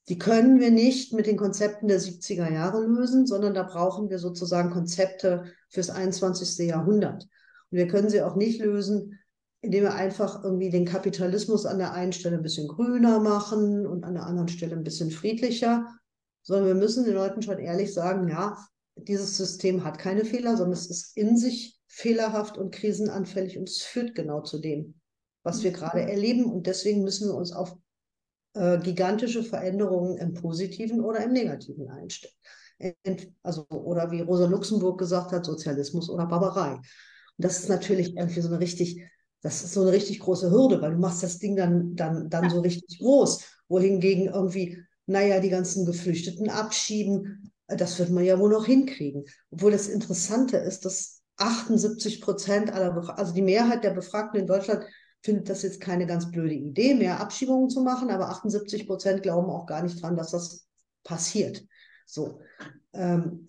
[0.08, 4.18] die können wir nicht mit den Konzepten der 70er Jahre lösen, sondern da brauchen wir
[4.18, 6.66] sozusagen Konzepte fürs 21.
[6.66, 7.28] Jahrhundert.
[7.70, 9.20] Und wir können sie auch nicht lösen,
[9.60, 14.02] indem wir einfach irgendwie den Kapitalismus an der einen Stelle ein bisschen grüner machen und
[14.02, 15.86] an der anderen Stelle ein bisschen friedlicher,
[16.44, 18.56] sondern wir müssen den Leuten schon ehrlich sagen, ja,
[18.96, 23.82] dieses System hat keine Fehler, sondern es ist in sich fehlerhaft und krisenanfällig und es
[23.82, 24.94] führt genau zu dem,
[25.42, 26.08] was wir gerade mhm.
[26.08, 26.44] erleben.
[26.44, 27.76] Und deswegen müssen wir uns auf
[28.54, 32.34] äh, gigantische Veränderungen im Positiven oder im Negativen einstellen.
[32.78, 36.74] Ent also, oder wie Rosa Luxemburg gesagt hat, Sozialismus oder Barbarei.
[36.74, 36.82] Und
[37.38, 39.02] das ist natürlich irgendwie so eine richtig,
[39.42, 42.50] das ist so eine richtig große Hürde, weil du machst das Ding dann, dann, dann
[42.50, 48.50] so richtig groß, wohingegen irgendwie naja, die ganzen Geflüchteten abschieben, das wird man ja wohl
[48.50, 49.24] noch hinkriegen.
[49.50, 54.84] Obwohl das Interessante ist, dass 78 Prozent aller, also die Mehrheit der Befragten in Deutschland
[55.22, 59.50] finde das jetzt keine ganz blöde Idee, mehr Abschiebungen zu machen, aber 78 Prozent glauben
[59.50, 60.66] auch gar nicht dran, dass das
[61.02, 61.64] passiert.
[62.06, 62.40] So.
[62.92, 63.46] Ähm,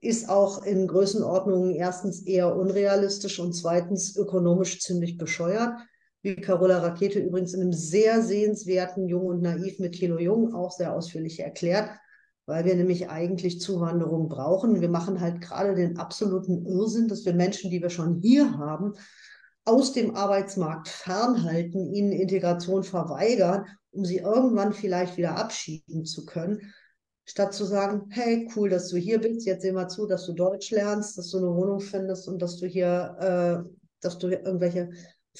[0.00, 5.78] ist auch in Größenordnungen erstens eher unrealistisch und zweitens ökonomisch ziemlich bescheuert.
[6.22, 10.72] Wie Carola Rakete übrigens in einem sehr sehenswerten Jung und Naiv mit Thilo Jung auch
[10.72, 11.90] sehr ausführlich erklärt,
[12.46, 14.80] weil wir nämlich eigentlich Zuwanderung brauchen.
[14.80, 18.94] Wir machen halt gerade den absoluten Irrsinn, dass wir Menschen, die wir schon hier haben,
[19.64, 26.72] aus dem Arbeitsmarkt fernhalten, ihnen Integration verweigern, um sie irgendwann vielleicht wieder abschieben zu können
[27.28, 30.32] statt zu sagen, hey, cool, dass du hier bist, jetzt sehen wir zu, dass du
[30.32, 34.90] Deutsch lernst, dass du eine Wohnung findest und dass du hier, äh, dass du irgendwelche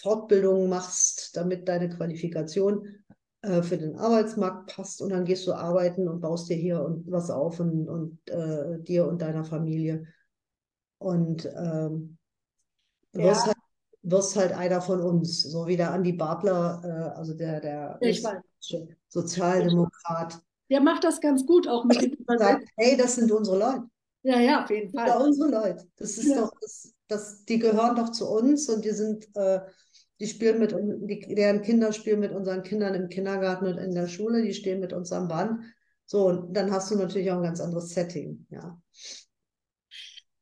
[0.00, 2.86] Fortbildungen machst, damit deine Qualifikation
[3.42, 7.10] äh, für den Arbeitsmarkt passt und dann gehst du arbeiten und baust dir hier und
[7.10, 10.06] was auf und, und äh, dir und deiner Familie
[10.98, 12.18] und ähm,
[13.14, 13.24] ja.
[13.24, 13.56] wirst, halt,
[14.02, 17.98] wirst halt einer von uns, so wie der Andi Bartler, äh, also der, der
[19.08, 20.40] Sozialdemokrat,
[20.70, 23.84] der macht das ganz gut auch mit dem Sagt, hey, das sind unsere Leute.
[24.22, 25.06] Ja, ja, auf jeden Fall.
[25.06, 25.88] Das sind unsere Leute.
[25.96, 26.40] Das ist ja.
[26.40, 29.60] doch, das, das, die gehören doch zu uns und die sind, äh,
[30.20, 34.08] die spielen mit, die, deren Kinder spielen mit unseren Kindern im Kindergarten und in der
[34.08, 35.60] Schule, die stehen mit uns am Band.
[36.06, 38.80] So, und dann hast du natürlich auch ein ganz anderes Setting, ja.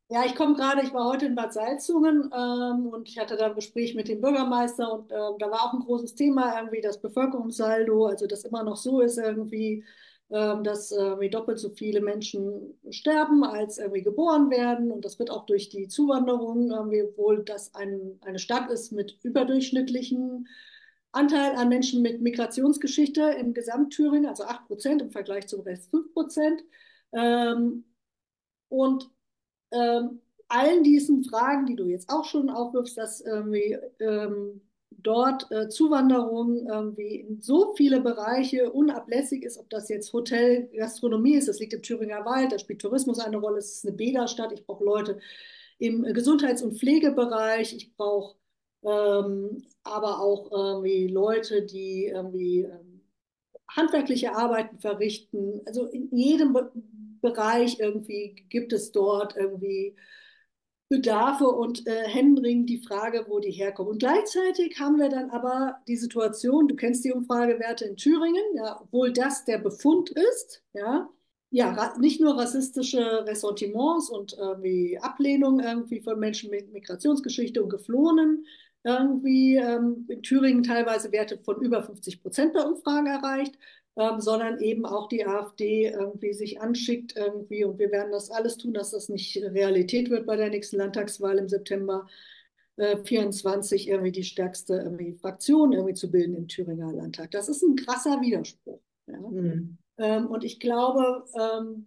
[0.09, 3.47] Ja, ich komme gerade, ich war heute in Bad Salzungen ähm, und ich hatte da
[3.47, 7.01] ein Gespräch mit dem Bürgermeister und ähm, da war auch ein großes Thema irgendwie das
[7.01, 9.85] Bevölkerungssaldo, also das immer noch so ist irgendwie,
[10.29, 14.91] dass irgendwie doppelt so viele Menschen sterben, als irgendwie geboren werden.
[14.91, 20.49] Und das wird auch durch die Zuwanderung, obwohl das ein, eine Stadt ist mit überdurchschnittlichen
[21.13, 26.13] Anteil an Menschen mit Migrationsgeschichte im Gesamtthüringen, also 8 Prozent im Vergleich zum Rest 5
[26.13, 26.63] Prozent.
[27.13, 27.85] Ähm,
[28.69, 29.11] und
[29.73, 34.61] ähm, allen diesen Fragen, die du jetzt auch schon aufwirfst, dass irgendwie ähm,
[35.03, 41.35] dort äh, Zuwanderung irgendwie in so viele Bereiche unablässig ist, ob das jetzt Hotel, Gastronomie
[41.37, 44.53] ist, das liegt im Thüringer Wald, da spielt Tourismus eine Rolle, es ist eine Bäderstadt,
[44.53, 45.19] ich brauche Leute
[45.79, 48.37] im Gesundheits- und Pflegebereich, ich brauche
[48.83, 53.03] ähm, aber auch irgendwie Leute, die irgendwie ähm,
[53.69, 55.61] handwerkliche Arbeiten verrichten.
[55.67, 56.73] Also in jedem Be
[57.23, 59.97] Bereich irgendwie gibt es dort irgendwie
[60.89, 63.93] Bedarfe und äh, händeringend die Frage, wo die herkommen.
[63.93, 68.81] Und gleichzeitig haben wir dann aber die Situation, du kennst die Umfragewerte in Thüringen, ja,
[68.81, 71.09] obwohl das der Befund ist, ja,
[71.51, 78.47] ja, nicht nur rassistische Ressentiments und irgendwie Ablehnung irgendwie von Menschen mit Migrationsgeschichte und Geflohenen,
[78.85, 83.59] irgendwie ähm, in Thüringen teilweise Werte von über 50 Prozent bei Umfragen erreicht,
[83.97, 87.65] ähm, sondern eben auch die AfD irgendwie sich anschickt irgendwie.
[87.65, 91.39] Und wir werden das alles tun, dass das nicht Realität wird bei der nächsten Landtagswahl
[91.39, 92.07] im September
[92.77, 97.31] äh, 24 irgendwie die stärkste irgendwie Fraktion irgendwie zu bilden im Thüringer Landtag.
[97.31, 98.81] Das ist ein krasser Widerspruch.
[99.07, 99.19] Ja?
[99.19, 99.79] Mhm.
[99.99, 101.87] Ähm, und ich glaube, ähm,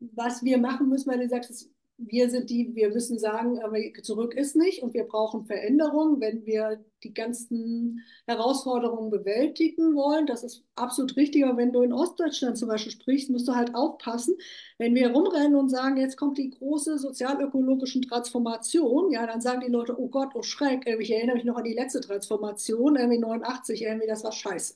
[0.00, 3.60] was wir machen müssen, weil du sagst, es wir sind die, wir müssen sagen,
[4.02, 10.26] zurück ist nicht und wir brauchen Veränderungen, wenn wir die ganzen Herausforderungen bewältigen wollen.
[10.26, 11.44] Das ist absolut richtig.
[11.44, 14.36] Aber wenn du in Ostdeutschland zum Beispiel sprichst, musst du halt aufpassen,
[14.78, 19.72] wenn wir rumrennen und sagen, jetzt kommt die große sozialökologische Transformation, ja, dann sagen die
[19.72, 23.82] Leute, oh Gott, oh Schreck, ich erinnere mich noch an die letzte Transformation, irgendwie 89,
[23.82, 24.74] irgendwie, das war scheiße.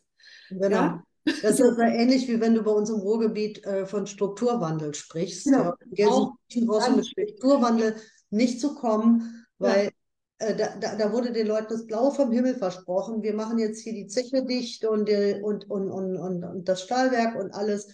[0.51, 0.69] Genau.
[0.71, 1.05] Ja?
[1.25, 5.45] Das ist ja ähnlich wie wenn du bei uns im Ruhrgebiet äh, von Strukturwandel sprichst.
[5.45, 5.65] Genau.
[5.65, 7.97] Ja, Gelsenkirchen brauchst du mit Strukturwandel
[8.31, 9.93] nicht zu kommen, weil
[10.41, 10.47] ja.
[10.49, 13.23] äh, da, da, da, wurde den Leuten das Blaue vom Himmel versprochen.
[13.23, 17.39] Wir machen jetzt hier die Zeche dicht und, und, und, und, und, und das Stahlwerk
[17.39, 17.89] und alles.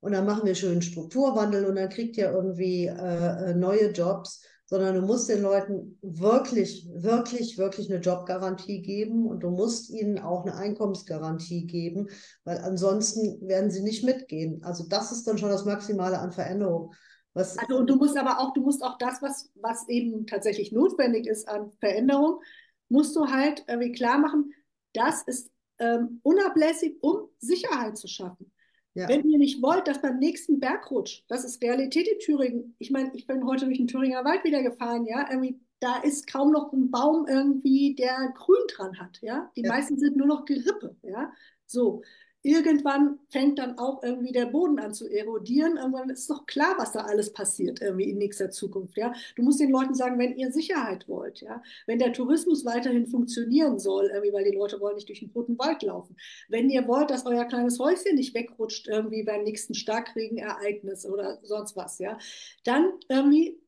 [0.00, 4.42] Und dann machen wir schön Strukturwandel und dann kriegt ihr irgendwie äh, äh neue Jobs
[4.66, 10.18] sondern du musst den Leuten wirklich, wirklich, wirklich eine Jobgarantie geben und du musst ihnen
[10.18, 12.08] auch eine Einkommensgarantie geben,
[12.44, 14.62] weil ansonsten werden sie nicht mitgehen.
[14.64, 16.94] Also das ist dann schon das Maximale an Veränderung.
[17.34, 20.72] Was also und du musst aber auch, du musst auch das, was, was eben tatsächlich
[20.72, 22.40] notwendig ist an Veränderung,
[22.88, 24.52] musst du halt irgendwie klar machen,
[24.92, 28.52] das ist ähm, unablässig, um Sicherheit zu schaffen.
[28.94, 29.08] Ja.
[29.08, 32.76] Wenn ihr nicht wollt, dass beim nächsten Bergrutsch, das ist Realität in Thüringen.
[32.78, 36.30] Ich meine, ich bin heute durch den Thüringer Wald wieder gefahren, ja, irgendwie, da ist
[36.30, 39.50] kaum noch ein Baum irgendwie, der grün dran hat, ja.
[39.56, 39.68] Die ja.
[39.68, 41.32] meisten sind nur noch Gerippe, ja.
[41.66, 42.02] So
[42.44, 45.78] irgendwann fängt dann auch irgendwie der Boden an zu erodieren.
[45.78, 48.98] Irgendwann ist doch klar, was da alles passiert irgendwie in nächster Zukunft.
[48.98, 53.06] Ja, du musst den Leuten sagen, wenn ihr Sicherheit wollt, ja, wenn der Tourismus weiterhin
[53.06, 56.16] funktionieren soll, irgendwie, weil die Leute wollen nicht durch den roten Wald laufen.
[56.50, 61.76] Wenn ihr wollt, dass euer kleines Häuschen nicht wegrutscht irgendwie beim nächsten Starkregenereignis oder sonst
[61.76, 62.18] was, ja,
[62.64, 63.58] dann irgendwie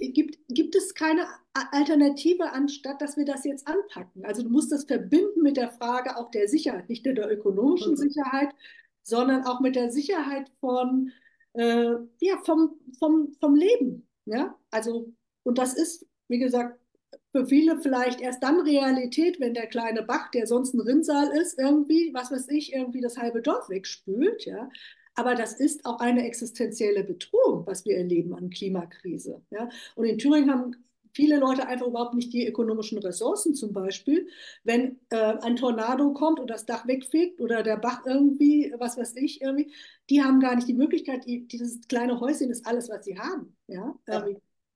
[0.00, 4.24] gibt, gibt es keine Alternative, anstatt dass wir das jetzt anpacken.
[4.24, 7.92] Also du musst das verbinden mit der Frage auch der Sicherheit, nicht nur der ökonomischen
[7.92, 7.96] mhm.
[7.96, 8.50] Sicherheit,
[9.02, 11.12] sondern auch mit der Sicherheit von,
[11.52, 14.08] äh, ja, vom, vom, vom Leben.
[14.24, 14.56] Ja?
[14.70, 16.78] Also, und das ist, wie gesagt,
[17.32, 21.58] für viele vielleicht erst dann Realität, wenn der kleine Bach, der sonst ein Rinnsal ist,
[21.58, 24.68] irgendwie, was weiß ich, irgendwie das halbe Dorf wegspült, ja.
[25.14, 29.42] Aber das ist auch eine existenzielle Bedrohung, was wir erleben an Klimakrise.
[29.50, 29.68] Ja?
[29.96, 30.76] Und in Thüringen haben
[31.12, 34.28] viele Leute einfach überhaupt nicht die ökonomischen Ressourcen zum Beispiel.
[34.64, 39.16] Wenn äh, ein Tornado kommt und das Dach wegfegt oder der Bach irgendwie, was weiß
[39.16, 39.72] ich, irgendwie,
[40.08, 43.56] die haben gar nicht die Möglichkeit, die, dieses kleine Häuschen ist alles, was sie haben.
[43.66, 43.98] Ja?
[44.08, 44.26] ja.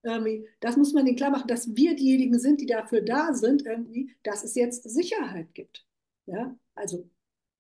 [0.03, 3.65] Irgendwie, das muss man ihnen klar machen, dass wir diejenigen sind, die dafür da sind,
[3.65, 5.87] irgendwie, dass es jetzt Sicherheit gibt.
[6.27, 7.09] Ja, also.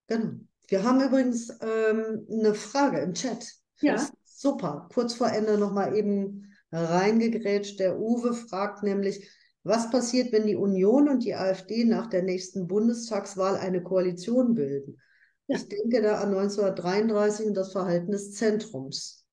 [0.07, 0.41] Genau.
[0.69, 3.47] Wir haben übrigens ähm, eine Frage im Chat.
[3.81, 3.97] Ja.
[4.25, 4.89] Super.
[4.93, 7.79] Kurz vor Ende nochmal eben reingegrätscht.
[7.81, 9.29] Der Uwe fragt nämlich,
[9.63, 15.01] was passiert, wenn die Union und die AfD nach der nächsten Bundestagswahl eine Koalition bilden?
[15.47, 15.57] Ja.
[15.57, 19.25] Ich denke da an 1933 und das Verhalten des Zentrums.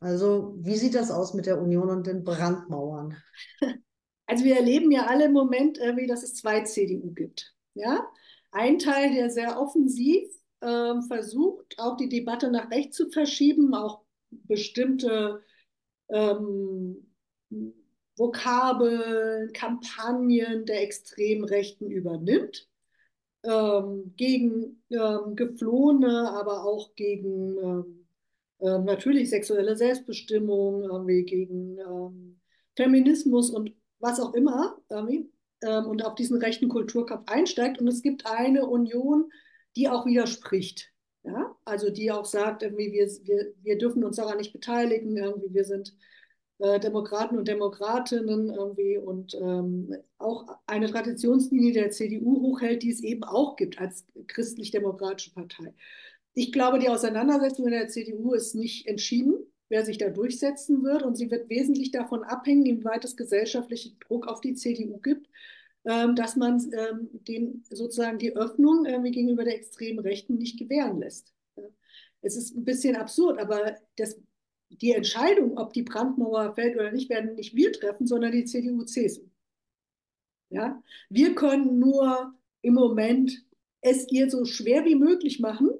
[0.00, 3.16] Also, wie sieht das aus mit der Union und den Brandmauern?
[4.24, 7.54] Also, wir erleben ja alle im Moment, irgendwie, dass es zwei CDU gibt.
[7.74, 8.06] Ja?
[8.50, 10.26] Ein Teil, der sehr offensiv
[10.62, 15.42] äh, versucht, auch die Debatte nach rechts zu verschieben, auch bestimmte
[16.08, 17.12] ähm,
[18.16, 22.68] Vokabeln, Kampagnen der extremen Rechten übernimmt,
[23.42, 28.06] ähm, gegen ähm, Geflohene, aber auch gegen ähm,
[28.60, 32.40] ähm, natürlich sexuelle Selbstbestimmung, gegen ähm,
[32.76, 34.78] Feminismus und was auch immer,
[35.86, 37.80] und auf diesen rechten Kulturkampf einsteigt.
[37.80, 39.30] Und es gibt eine Union,
[39.76, 40.92] die auch widerspricht.
[41.24, 41.54] Ja?
[41.64, 45.64] Also die auch sagt, irgendwie, wir, wir, wir dürfen uns daran nicht beteiligen, irgendwie, wir
[45.64, 45.94] sind
[46.58, 53.02] äh, Demokraten und Demokratinnen irgendwie und ähm, auch eine Traditionslinie der CDU hochhält, die es
[53.02, 55.74] eben auch gibt als christlich-demokratische Partei.
[56.34, 59.34] Ich glaube, die Auseinandersetzung in der CDU ist nicht entschieden,
[59.68, 61.02] wer sich da durchsetzen wird.
[61.02, 65.28] Und sie wird wesentlich davon abhängen, inwieweit es gesellschaftlichen Druck auf die CDU gibt
[65.84, 71.32] dass man ähm, den sozusagen die Öffnung irgendwie gegenüber der extremen Rechten nicht gewähren lässt.
[72.20, 74.20] Es ist ein bisschen absurd, aber das,
[74.68, 78.84] die Entscheidung, ob die Brandmauer fällt oder nicht, werden nicht wir treffen, sondern die CDU,
[78.84, 79.22] CSU.
[80.50, 80.80] Ja?
[81.08, 83.44] Wir können nur im Moment
[83.80, 85.70] es ihr so schwer wie möglich machen,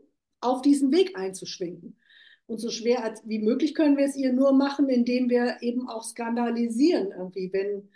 [0.41, 1.97] auf diesen Weg einzuschwenken.
[2.47, 5.89] Und so schwer als wie möglich können wir es ihr nur machen, indem wir eben
[5.89, 7.89] auch skandalisieren, irgendwie, wenn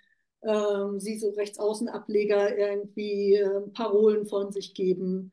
[0.47, 5.33] ähm, sie so Rechtsaußenableger irgendwie äh, Parolen von sich geben.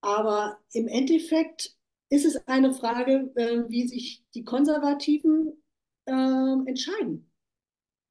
[0.00, 1.76] Aber im Endeffekt
[2.10, 5.62] ist es eine Frage, äh, wie sich die Konservativen
[6.06, 7.30] äh, entscheiden.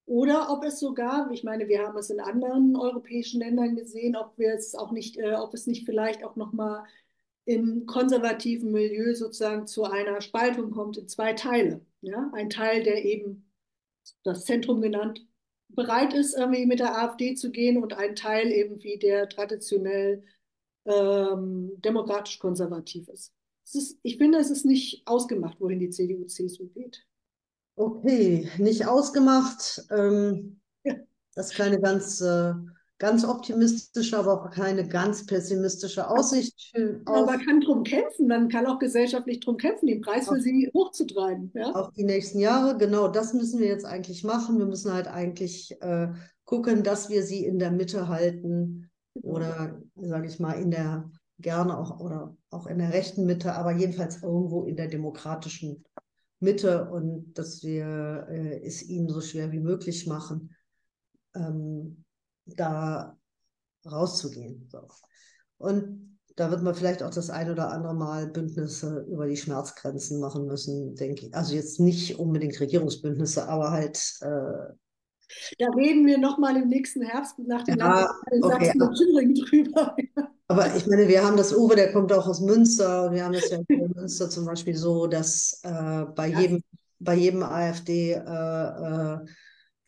[0.06, 4.38] Oder ob es sogar, ich meine, wir haben es in anderen europäischen Ländern gesehen, ob
[4.38, 6.86] wir es auch nicht, äh, ob es nicht vielleicht auch nochmal
[7.46, 11.86] im konservativen Milieu sozusagen zu einer Spaltung kommt in zwei Teile.
[12.02, 12.30] Ja?
[12.34, 13.52] Ein Teil, der eben
[14.24, 15.28] das Zentrum genannt
[15.70, 20.24] bereit ist, irgendwie mit der AfD zu gehen und ein Teil eben wie der traditionell
[20.86, 23.34] ähm, demokratisch-konservativ ist.
[23.64, 24.00] ist.
[24.02, 27.06] Ich finde, es ist nicht ausgemacht, wohin die CDU, CSU geht.
[27.76, 29.84] Okay, nicht ausgemacht.
[29.92, 30.96] Ähm, ja.
[31.36, 31.80] Das ist keine
[33.00, 36.74] ganz optimistische, aber auch keine ganz pessimistische Aussicht.
[36.76, 40.70] Ja, man kann drum kämpfen, man kann auch gesellschaftlich drum kämpfen, den Preis für sie
[40.74, 41.52] hochzutreiben.
[41.54, 41.72] Ja?
[41.74, 44.58] Auf die nächsten Jahre, genau das müssen wir jetzt eigentlich machen.
[44.58, 46.10] Wir müssen halt eigentlich äh,
[46.46, 49.36] gucken, dass wir sie in der Mitte halten genau.
[49.36, 53.74] oder, sage ich mal, in der gerne auch oder auch in der rechten Mitte, aber
[53.74, 55.84] jedenfalls irgendwo in der demokratischen
[56.40, 60.56] Mitte und dass wir äh, es ihnen so schwer wie möglich machen.
[61.36, 62.06] Ähm,
[62.56, 63.18] da
[63.86, 64.68] rauszugehen.
[64.72, 64.88] So.
[65.58, 70.20] Und da wird man vielleicht auch das ein oder andere Mal Bündnisse über die Schmerzgrenzen
[70.20, 71.36] machen müssen, denke ich.
[71.36, 73.98] Also jetzt nicht unbedingt Regierungsbündnisse, aber halt.
[74.22, 74.74] Äh,
[75.60, 78.10] da reden wir nochmal im nächsten Herbst nach dem ja,
[78.42, 78.72] okay.
[78.72, 79.96] Thüringen drüber.
[80.48, 83.34] Aber ich meine, wir haben das Uwe, der kommt auch aus Münster und wir haben
[83.34, 86.40] das ja in Münster zum Beispiel so, dass äh, bei, ja.
[86.40, 86.64] jedem,
[87.00, 89.18] bei jedem AfD äh,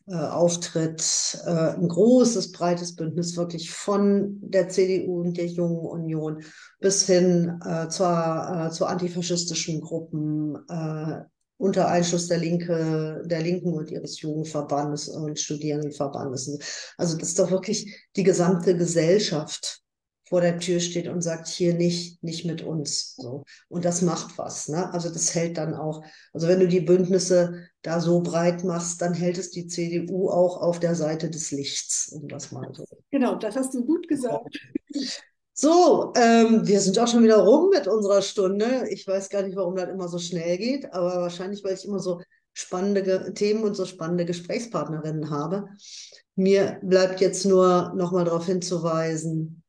[0.06, 6.42] äh auftritt, äh, ein großes, breites Bündnis wirklich von der CDU und der Jungen Union
[6.80, 11.20] bis hin äh, zur, äh, zu antifaschistischen Gruppen äh,
[11.58, 16.94] unter Einschluss der Linke, der Linken und ihres Jugendverbandes und Studierendenverbandes.
[16.96, 19.82] Also das ist doch wirklich die gesamte Gesellschaft
[20.30, 23.16] vor der Tür steht und sagt, hier nicht, nicht mit uns.
[23.16, 23.42] So.
[23.68, 24.68] Und das macht was.
[24.68, 24.90] Ne?
[24.94, 29.12] Also das hält dann auch, also wenn du die Bündnisse da so breit machst, dann
[29.12, 32.84] hält es die CDU auch auf der Seite des Lichts, um das mal so.
[33.10, 34.56] Genau, das hast du gut gesagt.
[35.52, 38.86] So, ähm, wir sind auch schon wieder rum mit unserer Stunde.
[38.88, 41.98] Ich weiß gar nicht, warum das immer so schnell geht, aber wahrscheinlich, weil ich immer
[41.98, 42.20] so
[42.52, 45.66] spannende Themen und so spannende Gesprächspartnerinnen habe.
[46.36, 49.59] Mir bleibt jetzt nur noch mal darauf hinzuweisen,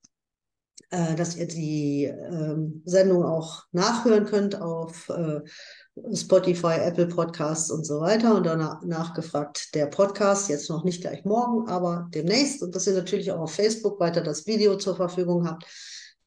[0.91, 5.39] äh, dass ihr die ähm, Sendung auch nachhören könnt auf äh,
[6.13, 8.35] Spotify, Apple Podcasts und so weiter.
[8.35, 12.61] Und danach nachgefragt der Podcast, jetzt noch nicht gleich morgen, aber demnächst.
[12.61, 15.65] Und dass ihr natürlich auch auf Facebook weiter das Video zur Verfügung habt,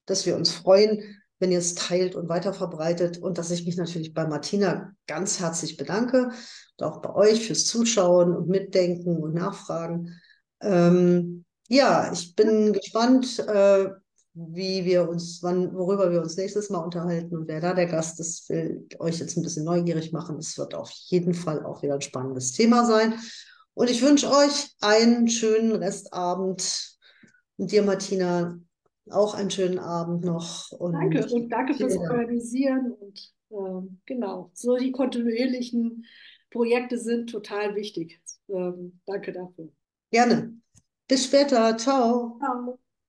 [0.06, 1.02] dass wir uns freuen,
[1.40, 3.18] wenn ihr es teilt und weiter verbreitet.
[3.18, 6.30] Und dass ich mich natürlich bei Martina ganz herzlich bedanke
[6.78, 10.18] und auch bei euch fürs Zuschauen und Mitdenken und Nachfragen.
[10.62, 13.90] Ähm, ja, ich bin gespannt, äh,
[14.34, 18.18] wie wir uns, wann, worüber wir uns nächstes Mal unterhalten und wer da der Gast
[18.18, 20.38] ist, will euch jetzt ein bisschen neugierig machen.
[20.38, 23.14] Es wird auf jeden Fall auch wieder ein spannendes Thema sein.
[23.74, 26.96] Und ich wünsche euch einen schönen Restabend.
[27.56, 28.58] Und dir, Martina,
[29.10, 30.70] auch einen schönen Abend noch.
[30.72, 32.92] Und danke und danke fürs Organisieren.
[32.92, 36.04] Und ähm, genau, so die kontinuierlichen
[36.50, 38.20] Projekte sind total wichtig.
[38.48, 39.68] Ähm, danke dafür.
[40.10, 40.54] Gerne.
[41.06, 41.76] Bis später.
[41.76, 42.38] Ciao.
[42.38, 42.78] Ciao.